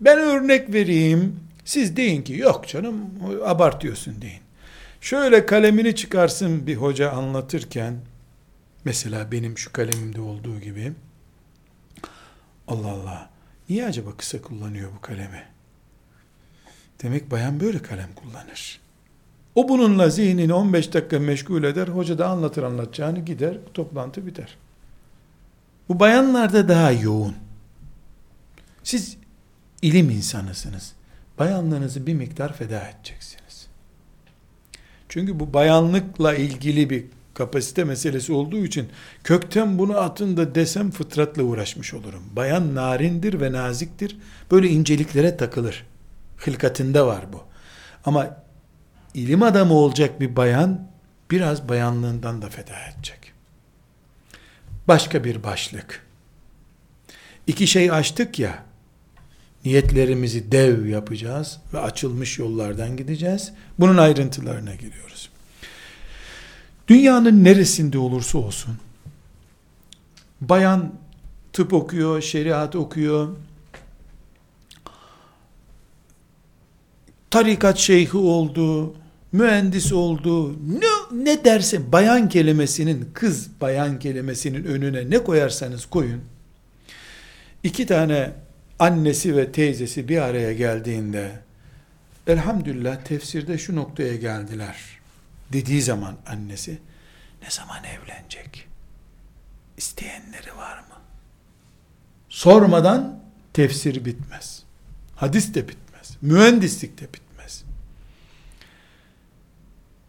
Ben 0.00 0.18
örnek 0.18 0.72
vereyim. 0.72 1.40
Siz 1.64 1.96
deyin 1.96 2.22
ki 2.22 2.32
yok 2.32 2.68
canım 2.68 3.10
abartıyorsun 3.44 4.22
deyin. 4.22 4.42
Şöyle 5.00 5.46
kalemini 5.46 5.96
çıkarsın 5.96 6.66
bir 6.66 6.76
hoca 6.76 7.10
anlatırken 7.10 7.96
mesela 8.84 9.32
benim 9.32 9.58
şu 9.58 9.72
kalemimde 9.72 10.20
olduğu 10.20 10.60
gibi 10.60 10.92
Allah 12.68 12.90
Allah 12.90 13.30
niye 13.68 13.86
acaba 13.86 14.16
kısa 14.16 14.42
kullanıyor 14.42 14.90
bu 14.96 15.00
kalemi? 15.00 15.44
Demek 17.02 17.30
bayan 17.30 17.60
böyle 17.60 17.82
kalem 17.82 18.14
kullanır. 18.14 18.80
O 19.54 19.68
bununla 19.68 20.08
zihnini 20.08 20.54
15 20.54 20.94
dakika 20.94 21.18
meşgul 21.18 21.64
eder. 21.64 21.88
Hoca 21.88 22.18
da 22.18 22.28
anlatır 22.28 22.62
anlatacağını 22.62 23.18
gider. 23.18 23.56
Toplantı 23.74 24.26
biter. 24.26 24.56
Bu 25.88 26.00
bayanlarda 26.00 26.68
daha 26.68 26.92
yoğun. 26.92 27.34
Siz 28.82 29.16
ilim 29.82 30.10
insanısınız. 30.10 30.92
Bayanlarınızı 31.38 32.06
bir 32.06 32.14
miktar 32.14 32.52
feda 32.52 32.88
edeceksiniz. 32.88 33.66
Çünkü 35.08 35.40
bu 35.40 35.54
bayanlıkla 35.54 36.34
ilgili 36.34 36.90
bir 36.90 37.04
kapasite 37.34 37.84
meselesi 37.84 38.32
olduğu 38.32 38.64
için 38.64 38.88
kökten 39.24 39.78
bunu 39.78 39.98
atın 39.98 40.36
da 40.36 40.54
desem 40.54 40.90
fıtratla 40.90 41.42
uğraşmış 41.42 41.94
olurum. 41.94 42.22
Bayan 42.36 42.74
narindir 42.74 43.40
ve 43.40 43.52
naziktir. 43.52 44.18
Böyle 44.50 44.68
inceliklere 44.68 45.36
takılır. 45.36 45.86
Hılkatinde 46.36 47.02
var 47.02 47.24
bu. 47.32 47.40
Ama 48.04 48.36
ilim 49.14 49.42
adamı 49.42 49.74
olacak 49.74 50.20
bir 50.20 50.36
bayan 50.36 50.88
biraz 51.30 51.68
bayanlığından 51.68 52.42
da 52.42 52.48
feda 52.48 52.80
edecek. 52.94 53.32
Başka 54.88 55.24
bir 55.24 55.42
başlık. 55.42 56.06
İki 57.46 57.66
şey 57.66 57.90
açtık 57.90 58.38
ya, 58.38 58.64
niyetlerimizi 59.64 60.52
dev 60.52 60.86
yapacağız 60.86 61.58
ve 61.72 61.78
açılmış 61.78 62.38
yollardan 62.38 62.96
gideceğiz. 62.96 63.52
Bunun 63.78 63.96
ayrıntılarına 63.96 64.74
giriyoruz. 64.74 65.30
Dünyanın 66.88 67.44
neresinde 67.44 67.98
olursa 67.98 68.38
olsun, 68.38 68.76
bayan 70.40 70.92
tıp 71.52 71.72
okuyor, 71.72 72.20
şeriat 72.20 72.76
okuyor, 72.76 73.36
tarikat 77.30 77.78
şeyhi 77.78 78.16
oldu, 78.16 78.94
mühendis 79.32 79.92
oldu, 79.92 80.52
ne, 80.52 81.24
ne 81.24 81.44
derse 81.44 81.92
bayan 81.92 82.28
kelimesinin, 82.28 83.10
kız 83.14 83.60
bayan 83.60 83.98
kelimesinin 83.98 84.64
önüne 84.64 85.10
ne 85.10 85.24
koyarsanız 85.24 85.86
koyun, 85.86 86.22
iki 87.62 87.86
tane 87.86 88.32
annesi 88.78 89.36
ve 89.36 89.52
teyzesi 89.52 90.08
bir 90.08 90.18
araya 90.18 90.52
geldiğinde, 90.52 91.40
elhamdülillah 92.26 93.04
tefsirde 93.04 93.58
şu 93.58 93.76
noktaya 93.76 94.16
geldiler, 94.16 94.76
dediği 95.52 95.82
zaman 95.82 96.16
annesi, 96.26 96.78
ne 97.42 97.50
zaman 97.50 97.84
evlenecek? 97.84 98.68
İsteyenleri 99.76 100.56
var 100.56 100.78
mı? 100.78 100.94
Sormadan 102.28 103.20
tefsir 103.52 104.04
bitmez. 104.04 104.62
Hadis 105.16 105.54
de 105.54 105.68
bitmez. 105.68 106.16
Mühendislik 106.22 107.00
de 107.00 107.02
bitmez. 107.02 107.31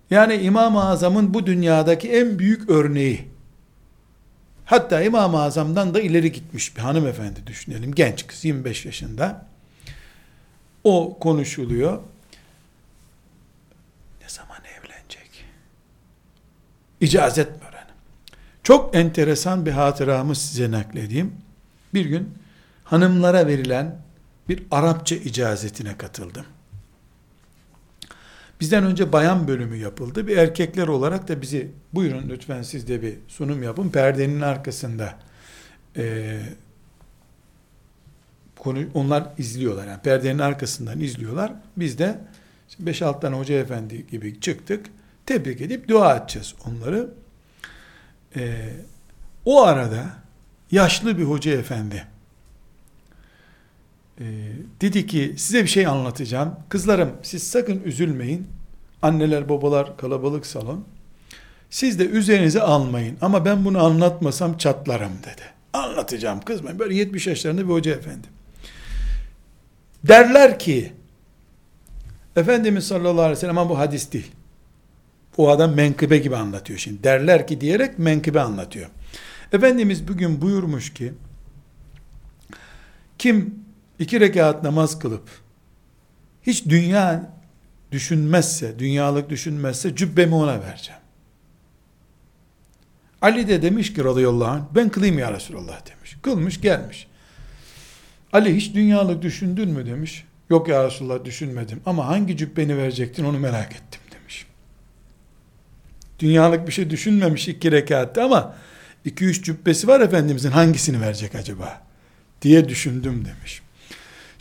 Yani 0.10 0.36
İmam-ı 0.36 0.84
Azam'ın 0.84 1.34
bu 1.34 1.46
dünyadaki 1.46 2.12
en 2.12 2.40
büyük 2.40 2.70
örneği. 2.70 3.28
Hatta 4.66 5.02
İmam-ı 5.02 5.42
Azam'dan 5.42 5.94
da 5.94 6.02
ileri 6.02 6.32
gitmiş 6.32 6.78
bir 6.78 6.82
hanımefendi 6.82 7.48
düşünelim. 7.48 7.96
Genç 7.96 8.28
kız 8.28 8.46
25 8.46 8.86
yaşında. 8.86 9.46
O 10.84 11.18
konuşuluyor. 11.20 12.02
Ne 14.22 14.30
zaman 14.30 14.58
evlenecek? 14.58 15.46
İcazet 17.02 17.48
mi 17.48 17.68
öğrenim? 17.70 17.96
Çok 18.64 18.96
enteresan 18.96 19.66
bir 19.66 19.72
hatıramı 19.72 20.36
size 20.36 20.72
nakledeyim. 20.72 21.36
Bir 21.94 22.06
gün 22.06 22.34
hanımlara 22.84 23.48
verilen 23.48 23.96
bir 24.50 24.64
Arapça 24.72 25.16
icazetine 25.16 25.98
katıldım. 25.98 26.46
Bizden 28.64 28.84
önce 28.84 29.12
bayan 29.12 29.48
bölümü 29.48 29.78
yapıldı. 29.78 30.28
Bir 30.28 30.38
erkekler 30.38 30.88
olarak 30.88 31.28
da 31.28 31.42
bizi 31.42 31.72
buyurun 31.94 32.30
lütfen 32.30 32.62
siz 32.62 32.88
de 32.88 33.02
bir 33.02 33.16
sunum 33.28 33.64
yapın. 33.64 33.90
Perdenin 33.90 34.42
arkasında 34.42 35.16
e, 35.98 36.40
konu, 38.56 38.80
onlar 38.94 39.28
izliyorlar. 39.38 39.88
Yani 39.88 40.02
perdenin 40.02 40.40
arkasından 40.40 41.00
izliyorlar. 41.00 41.54
Biz 41.78 41.98
de 41.98 42.18
5-6 42.84 43.22
tane 43.22 43.36
hoca 43.36 43.56
efendi 43.56 44.08
gibi 44.08 44.40
çıktık. 44.40 44.86
Tebrik 45.26 45.62
edip 45.62 45.88
dua 45.88 46.16
edeceğiz 46.18 46.56
onları. 46.68 47.10
E, 48.36 48.70
o 49.46 49.64
arada 49.64 50.06
yaşlı 50.72 51.18
bir 51.18 51.24
hoca 51.24 51.52
efendi 51.52 52.08
e, 54.20 54.26
dedi 54.82 55.08
ki 55.08 55.34
size 55.38 55.64
bir 55.64 55.68
şey 55.68 55.88
anlatacağım. 55.88 56.56
Kızlarım 56.70 57.12
siz 57.24 57.44
sakın 57.48 57.82
üzülmeyin. 57.84 58.48
Anneler 59.02 59.50
babalar 59.50 59.98
kalabalık 59.98 60.46
salon. 60.46 60.86
Siz 61.70 62.00
de 62.00 62.06
üzerinize 62.06 62.62
almayın. 62.62 63.18
Ama 63.22 63.46
ben 63.46 63.66
bunu 63.66 63.84
anlatmasam 63.84 64.58
çatlarım 64.58 65.12
dedi. 65.24 65.42
Anlatacağım 65.74 66.42
kızmayın. 66.42 66.80
Böyle 66.80 66.96
70 66.96 67.28
yaşlarında 67.28 67.62
bir 67.62 67.74
hoca 67.74 67.92
efendi. 67.92 68.28
Derler 70.04 70.60
ki 70.60 70.94
Efendimiz 72.36 72.88
sallallahu 72.88 73.22
aleyhi 73.22 73.32
ve 73.32 73.40
sellem 73.40 73.58
ama 73.58 73.70
bu 73.70 73.78
hadis 73.78 74.12
değil. 74.12 74.32
O 75.38 75.50
adam 75.50 75.74
menkıbe 75.74 76.18
gibi 76.18 76.36
anlatıyor 76.36 76.80
şimdi. 76.80 77.04
Derler 77.04 77.48
ki 77.48 77.62
diyerek 77.62 78.00
menkıbe 78.00 78.42
anlatıyor. 78.42 78.90
Efendimiz 79.52 80.08
bugün 80.08 80.42
buyurmuş 80.42 80.94
ki 80.94 81.14
kim 83.18 83.63
iki 84.04 84.20
rekat 84.20 84.64
namaz 84.64 85.00
kılıp 85.00 85.30
hiç 86.42 86.66
dünya 86.66 87.34
düşünmezse, 87.92 88.80
dünyalık 88.80 89.30
düşünmezse 89.30 89.96
cübbemi 89.96 90.36
ona 90.36 90.62
vereceğim. 90.62 91.02
Ali 93.22 93.48
de 93.48 93.62
demiş 93.62 93.94
ki 93.94 94.04
radıyallahu 94.04 94.50
anh 94.50 94.64
ben 94.76 94.90
kılayım 94.90 95.20
ya 95.20 95.34
Resulallah 95.34 95.86
demiş. 95.86 96.18
Kılmış 96.22 96.62
gelmiş. 96.62 97.08
Ali 98.34 98.56
hiç 98.56 98.76
dünyalık 98.76 99.22
düşündün 99.22 99.70
mü 99.70 99.86
demiş. 99.86 100.26
Yok 100.50 100.68
ya 100.68 100.88
Resulallah 100.88 101.26
düşünmedim 101.26 101.82
ama 101.86 102.08
hangi 102.08 102.38
cübbeni 102.38 102.78
verecektin 102.78 103.24
onu 103.24 103.40
merak 103.40 103.72
ettim 103.72 104.02
demiş. 104.12 104.46
Dünyalık 106.20 106.68
bir 106.68 106.72
şey 106.72 106.90
düşünmemiş 106.90 107.48
iki 107.48 107.72
rekatte 107.72 108.22
ama 108.22 108.56
iki 109.06 109.26
üç 109.26 109.46
cübbesi 109.46 109.88
var 109.88 110.02
Efendimizin 110.02 110.52
hangisini 110.52 111.02
verecek 111.02 111.36
acaba 111.36 111.82
diye 112.42 112.70
düşündüm 112.70 113.26
demiş. 113.26 113.63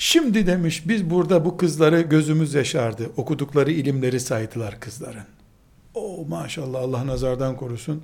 Şimdi 0.04 0.46
demiş 0.46 0.82
biz 0.88 1.10
burada 1.10 1.44
bu 1.44 1.56
kızları 1.56 2.00
gözümüz 2.00 2.54
yaşardı. 2.54 3.10
Okudukları 3.16 3.70
ilimleri 3.72 4.20
saydılar 4.20 4.80
kızların. 4.80 5.24
O 5.94 6.26
maşallah 6.28 6.80
Allah 6.80 7.06
nazardan 7.06 7.56
korusun. 7.56 8.02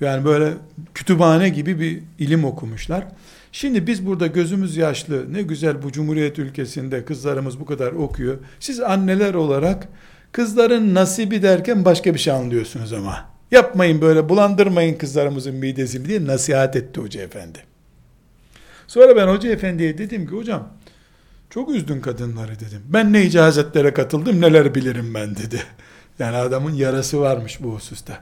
Yani 0.00 0.24
böyle 0.24 0.52
kütüphane 0.94 1.48
gibi 1.48 1.80
bir 1.80 2.02
ilim 2.18 2.44
okumuşlar. 2.44 3.04
Şimdi 3.52 3.86
biz 3.86 4.06
burada 4.06 4.26
gözümüz 4.26 4.76
yaşlı, 4.76 5.32
ne 5.32 5.42
güzel 5.42 5.82
bu 5.82 5.92
Cumhuriyet 5.92 6.38
ülkesinde 6.38 7.04
kızlarımız 7.04 7.60
bu 7.60 7.66
kadar 7.66 7.92
okuyor. 7.92 8.38
Siz 8.60 8.80
anneler 8.80 9.34
olarak 9.34 9.88
kızların 10.32 10.94
nasibi 10.94 11.42
derken 11.42 11.84
başka 11.84 12.14
bir 12.14 12.18
şey 12.18 12.32
anlıyorsunuz 12.32 12.92
ama. 12.92 13.26
Yapmayın 13.50 14.00
böyle 14.00 14.28
bulandırmayın 14.28 14.98
kızlarımızın 14.98 15.54
midesini 15.54 16.08
diye 16.08 16.26
nasihat 16.26 16.76
etti 16.76 17.00
hoca 17.00 17.22
efendi. 17.22 17.68
Sonra 18.88 19.16
ben 19.16 19.28
hoca 19.28 19.50
efendiye 19.50 19.98
dedim 19.98 20.26
ki 20.26 20.32
hocam 20.32 20.68
çok 21.50 21.70
üzdün 21.74 22.00
kadınları 22.00 22.60
dedim. 22.60 22.82
Ben 22.88 23.12
ne 23.12 23.24
icazetlere 23.24 23.94
katıldım 23.94 24.40
neler 24.40 24.74
bilirim 24.74 25.14
ben 25.14 25.36
dedi. 25.36 25.62
Yani 26.18 26.36
adamın 26.36 26.74
yarası 26.74 27.20
varmış 27.20 27.62
bu 27.62 27.74
hususta. 27.74 28.20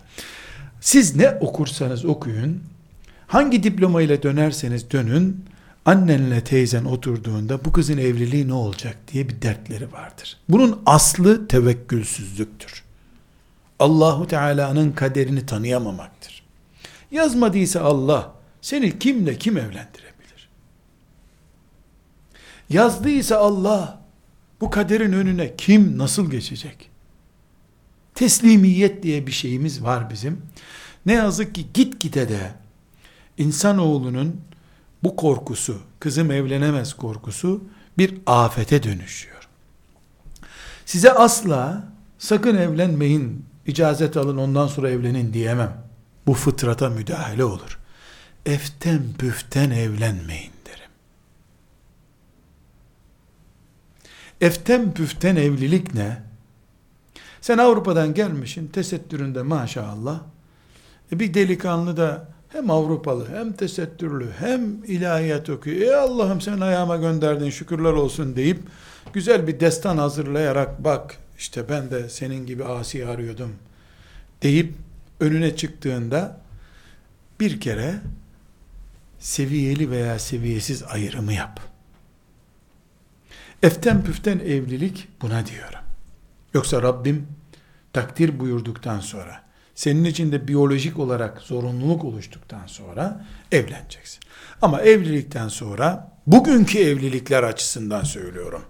Siz 0.81 1.17
ne 1.17 1.31
okursanız 1.31 2.05
okuyun, 2.05 2.63
hangi 3.27 3.63
diploma 3.63 4.03
ile 4.03 4.23
dönerseniz 4.23 4.91
dönün, 4.91 5.45
annenle 5.85 6.45
teyzen 6.45 6.85
oturduğunda 6.85 7.65
bu 7.65 7.73
kızın 7.73 7.99
evliliği 7.99 8.49
ne 8.49 8.53
olacak 8.53 8.97
diye 9.13 9.29
bir 9.29 9.43
dertleri 9.43 9.93
vardır. 9.93 10.37
Bunun 10.49 10.83
aslı 10.87 11.49
tevekkülsüzlüktür. 11.49 12.83
Allahu 13.79 14.27
Teala'nın 14.27 14.93
kaderini 14.93 15.47
tanıyamamaktır. 15.47 16.43
Yazmadıysa 17.11 17.81
Allah 17.81 18.33
seni 18.63 18.99
kimle 18.99 19.39
kim 19.39 19.57
evlendirir? 19.57 20.06
Yazdıysa 22.71 23.37
Allah 23.37 24.01
bu 24.61 24.71
kaderin 24.71 25.13
önüne 25.13 25.57
kim 25.57 25.99
nasıl 25.99 26.31
geçecek? 26.31 26.91
Teslimiyet 28.15 29.03
diye 29.03 29.27
bir 29.27 29.33
şeyimiz 29.33 29.83
var 29.83 30.11
bizim. 30.11 30.43
Ne 31.07 31.13
yazık 31.13 31.55
ki 31.55 31.67
git 31.75 32.01
gide 32.01 32.29
de 32.29 32.53
insanoğlunun 33.39 34.41
bu 35.03 35.17
korkusu, 35.17 35.79
kızım 36.01 36.31
evlenemez 36.31 36.95
korkusu 36.95 37.65
bir 37.99 38.15
afete 38.27 38.83
dönüşüyor. 38.83 39.49
Size 40.87 41.13
asla 41.13 41.85
sakın 42.19 42.57
evlenmeyin, 42.57 43.45
icazet 43.67 44.17
alın 44.17 44.37
ondan 44.37 44.67
sonra 44.67 44.91
evlenin 44.91 45.33
diyemem. 45.33 45.87
Bu 46.27 46.35
fıtrata 46.35 46.89
müdahale 46.89 47.45
olur. 47.45 47.79
Eften 48.47 49.03
püften 49.19 49.71
evlenmeyin. 49.71 50.56
Eften 54.41 54.95
püften 54.95 55.37
evlilik 55.37 55.95
ne? 55.95 56.23
Sen 57.41 57.59
Avrupa'dan 57.59 58.15
gelmişsin, 58.15 58.67
tesettüründe 58.67 59.43
maşallah. 59.43 60.21
E 61.13 61.21
bir 61.21 61.35
delikanlı 61.35 61.97
da 61.97 62.29
hem 62.49 62.71
Avrupalı, 62.71 63.29
hem 63.29 63.53
tesettürlü, 63.53 64.31
hem 64.39 64.85
ilahiyat 64.85 65.51
okuyor. 65.51 65.81
E 65.81 65.97
Allah'ım 65.97 66.41
sen 66.41 66.61
ayağıma 66.61 66.97
gönderdin, 66.97 67.51
şükürler 67.51 67.93
olsun 67.93 68.37
deyip, 68.37 68.59
güzel 69.13 69.47
bir 69.47 69.61
destan 69.61 69.99
hazırlayarak, 69.99 70.85
bak 70.85 71.17
işte 71.39 71.69
ben 71.69 71.91
de 71.91 72.09
senin 72.09 72.47
gibi 72.47 72.65
asi 72.65 73.07
arıyordum, 73.07 73.53
deyip, 74.43 74.75
önüne 75.21 75.57
çıktığında, 75.57 76.41
bir 77.41 77.61
kere, 77.61 77.95
seviyeli 79.19 79.91
veya 79.91 80.19
seviyesiz 80.19 80.83
ayrımı 80.83 81.33
yap. 81.33 81.61
Eften 83.63 84.05
püften 84.05 84.39
evlilik 84.39 85.09
buna 85.23 85.47
diyorum. 85.47 85.79
Yoksa 86.55 86.83
Rabbim 86.83 87.27
takdir 87.93 88.41
buyurduktan 88.41 89.01
sonra, 89.01 89.43
senin 89.75 90.05
için 90.05 90.33
de 90.33 90.49
biyolojik 90.49 90.99
olarak 90.99 91.41
zorunluluk 91.41 92.05
oluştuktan 92.05 92.67
sonra 92.67 93.27
evleneceksin. 93.53 94.21
Ama 94.63 94.83
evlilikten 94.83 95.49
sonra, 95.49 96.13
bugünkü 96.27 96.79
evlilikler 96.79 97.43
açısından 97.43 98.05
söylüyorum. 98.05 98.63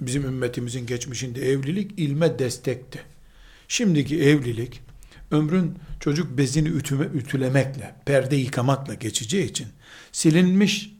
Bizim 0.00 0.24
ümmetimizin 0.24 0.86
geçmişinde 0.86 1.50
evlilik 1.50 1.98
ilme 1.98 2.38
destekti. 2.38 3.00
Şimdiki 3.68 4.22
evlilik, 4.22 4.80
ömrün 5.30 5.78
çocuk 6.00 6.38
bezini 6.38 6.68
ütüme, 6.68 7.04
ütülemekle, 7.04 7.94
perde 8.04 8.36
yıkamakla 8.36 8.94
geçeceği 8.94 9.44
için, 9.44 9.68
silinmiş 10.12 10.92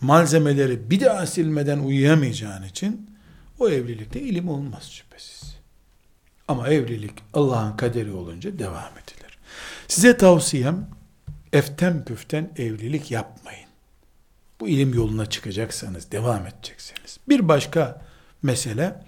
malzemeleri 0.00 0.90
bir 0.90 1.00
daha 1.00 1.26
silmeden 1.26 1.78
uyuyamayacağın 1.78 2.62
için 2.62 3.10
o 3.58 3.68
evlilikte 3.68 4.20
ilim 4.20 4.48
olmaz 4.48 4.90
şüphesiz. 4.90 5.56
Ama 6.48 6.68
evlilik 6.68 7.14
Allah'ın 7.34 7.76
kaderi 7.76 8.12
olunca 8.12 8.58
devam 8.58 8.92
edilir. 8.92 9.38
Size 9.88 10.16
tavsiyem 10.16 10.88
eften 11.52 12.04
püften 12.04 12.50
evlilik 12.56 13.10
yapmayın. 13.10 13.68
Bu 14.60 14.68
ilim 14.68 14.94
yoluna 14.94 15.26
çıkacaksanız, 15.26 16.12
devam 16.12 16.46
edeceksiniz. 16.46 17.18
Bir 17.28 17.48
başka 17.48 18.02
mesele, 18.42 19.04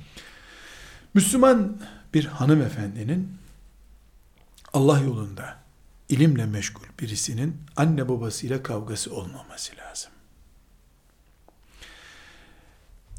Müslüman 1.14 1.80
bir 2.14 2.24
hanımefendinin 2.24 3.38
Allah 4.72 5.00
yolunda 5.00 5.56
ilimle 6.08 6.46
meşgul 6.46 6.86
birisinin 7.00 7.56
anne 7.76 8.08
babasıyla 8.08 8.62
kavgası 8.62 9.14
olmaması 9.14 9.76
lazım. 9.76 10.12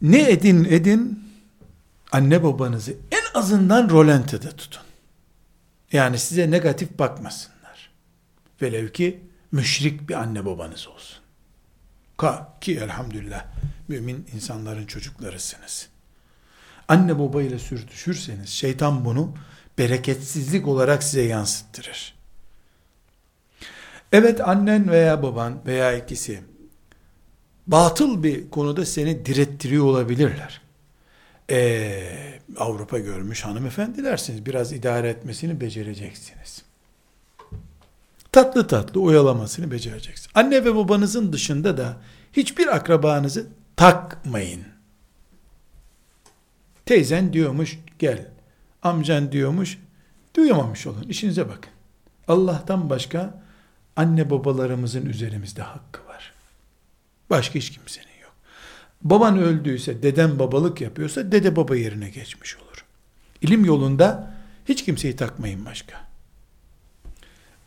Ne 0.01 0.31
edin 0.31 0.65
edin 0.65 1.29
anne 2.11 2.43
babanızı 2.43 2.95
en 3.11 3.39
azından 3.39 3.89
rolantede 3.89 4.49
tutun. 4.49 4.83
Yani 5.91 6.19
size 6.19 6.51
negatif 6.51 6.99
bakmasınlar. 6.99 7.91
Velev 8.61 8.87
ki 8.87 9.19
müşrik 9.51 10.09
bir 10.09 10.13
anne 10.13 10.45
babanız 10.45 10.87
olsun. 10.87 11.17
Ka 12.17 12.57
ki 12.61 12.77
elhamdülillah 12.77 13.45
mümin 13.87 14.27
insanların 14.33 14.85
çocuklarısınız. 14.85 15.89
Anne 16.87 17.19
babayla 17.19 17.59
sürtüşürseniz 17.59 18.49
şeytan 18.49 19.05
bunu 19.05 19.35
bereketsizlik 19.77 20.67
olarak 20.67 21.03
size 21.03 21.21
yansıttırır. 21.21 22.15
Evet 24.11 24.47
annen 24.47 24.91
veya 24.91 25.23
baban 25.23 25.65
veya 25.65 25.93
ikisi 25.93 26.41
batıl 27.71 28.23
bir 28.23 28.49
konuda 28.49 28.85
seni 28.85 29.25
direttiriyor 29.25 29.85
olabilirler. 29.85 30.61
Ee, 31.49 32.39
Avrupa 32.57 32.99
görmüş 32.99 33.45
hanımefendilersiniz. 33.45 34.45
Biraz 34.45 34.73
idare 34.73 35.09
etmesini 35.09 35.61
becereceksiniz. 35.61 36.63
Tatlı 38.31 38.67
tatlı 38.67 39.01
oyalamasını 39.01 39.71
becereceksiniz. 39.71 40.29
Anne 40.35 40.65
ve 40.65 40.75
babanızın 40.75 41.33
dışında 41.33 41.77
da 41.77 41.97
hiçbir 42.33 42.75
akrabanızı 42.75 43.47
takmayın. 43.75 44.63
Teyzen 46.85 47.33
diyormuş 47.33 47.79
gel. 47.99 48.27
Amcan 48.83 49.31
diyormuş 49.31 49.77
duyamamış 50.35 50.87
olun. 50.87 51.05
İşinize 51.09 51.49
bakın. 51.49 51.71
Allah'tan 52.27 52.89
başka 52.89 53.43
anne 53.95 54.29
babalarımızın 54.29 55.05
üzerimizde 55.05 55.61
hakkı 55.61 55.99
var. 56.07 56.08
Başka 57.29 57.55
hiç 57.55 57.69
kimsenin 57.69 58.21
yok. 58.21 58.33
Baban 59.01 59.37
öldüyse, 59.37 60.03
deden 60.03 60.39
babalık 60.39 60.81
yapıyorsa 60.81 61.31
dede 61.31 61.55
baba 61.55 61.75
yerine 61.75 62.09
geçmiş 62.09 62.57
olur. 62.57 62.85
İlim 63.41 63.65
yolunda 63.65 64.33
hiç 64.65 64.85
kimseyi 64.85 65.15
takmayın 65.15 65.65
başka. 65.65 66.09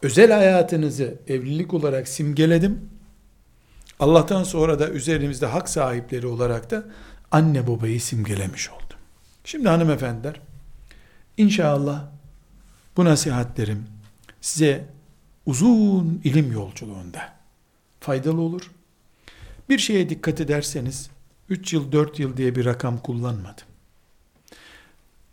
Özel 0.03 0.33
hayatınızı 0.33 1.15
evlilik 1.29 1.75
olarak 1.75 2.09
simgeledim. 2.09 2.91
Allah'tan 4.01 4.45
sonra 4.45 4.79
da 4.79 4.89
üzerimizde 4.89 5.47
hak 5.47 5.69
sahipleri 5.69 6.27
olarak 6.27 6.71
da 6.71 6.85
anne 7.31 7.67
babayı 7.67 8.01
simgelemiş 8.01 8.71
oldum. 8.71 8.99
Şimdi 9.45 9.69
hanımefendiler, 9.69 10.41
inşallah 11.37 12.05
bu 12.97 13.05
nasihatlerim 13.05 13.87
size 14.41 14.85
uzun 15.47 16.21
ilim 16.25 16.53
yolculuğunda 16.53 17.33
faydalı 18.01 18.41
olur. 18.41 18.71
Bir 19.69 19.79
şeye 19.79 20.09
dikkat 20.09 20.41
ederseniz 20.41 21.11
3 21.49 21.73
yıl 21.73 21.93
4 21.93 22.19
yıl 22.19 22.37
diye 22.37 22.55
bir 22.55 22.65
rakam 22.65 22.99
kullanmadım. 22.99 23.65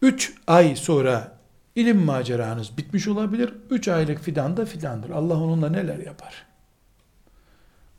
3 0.02 0.34
ay 0.48 0.76
sonra 0.76 1.40
ilim 1.76 2.06
maceranız 2.06 2.78
bitmiş 2.78 3.08
olabilir. 3.08 3.54
3 3.70 3.88
aylık 3.88 4.22
fidan 4.22 4.58
da 4.58 4.66
fidandır. 4.66 5.10
Allah 5.10 5.34
onunla 5.34 5.70
neler 5.70 6.00
yapar? 6.00 6.46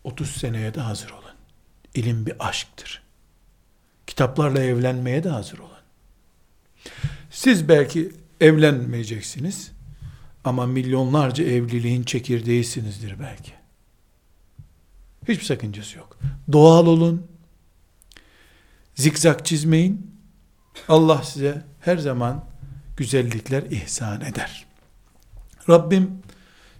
30 0.05 0.31
seneye 0.31 0.75
de 0.75 0.81
hazır 0.81 1.11
olun. 1.11 1.35
İlim 1.95 2.27
bir 2.27 2.49
aşktır. 2.49 3.03
Kitaplarla 4.07 4.63
evlenmeye 4.63 5.25
de 5.25 5.29
hazır 5.29 5.59
olun. 5.59 5.71
Siz 7.31 7.69
belki 7.69 8.13
evlenmeyeceksiniz 8.41 9.73
ama 10.45 10.67
milyonlarca 10.67 11.45
evliliğin 11.45 12.03
çekirdeğisinizdir 12.03 13.21
belki. 13.21 13.60
Hiçbir 15.29 15.45
sakıncası 15.45 15.99
yok. 15.99 16.19
Doğal 16.53 16.87
olun. 16.87 17.27
Zikzak 18.95 19.47
çizmeyin. 19.47 20.17
Allah 20.89 21.23
size 21.23 21.65
her 21.81 21.99
zaman 21.99 22.45
güzellikler 22.97 23.63
ihsan 23.63 24.21
eder. 24.21 24.67
Rabbim 25.69 26.23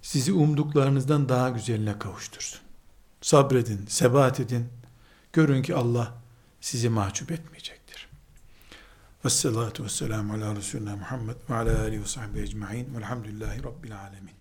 sizi 0.03 0.33
umduklarınızdan 0.33 1.29
daha 1.29 1.49
güzeline 1.51 1.99
kavuştursun. 1.99 2.61
Sabredin, 3.21 3.87
sebat 3.87 4.41
edin. 4.41 4.69
Görün 5.33 5.63
ki 5.63 5.75
Allah 5.75 6.15
sizi 6.61 6.89
mahcup 6.89 7.33
etmeyecektir. 7.33 8.09
Vessalatu 9.25 9.85
vesselamu 9.85 10.35
ala 10.35 10.57
Resulüne 10.57 10.95
Muhammed 10.95 11.37
ve 11.51 11.55
ala 11.55 11.81
alihi 11.81 12.03
ve 12.03 12.07
sahbihi 12.07 12.43
ecma'in 12.43 12.95
velhamdülillahi 12.95 13.65
rabbil 13.65 14.01
alemin. 14.01 14.40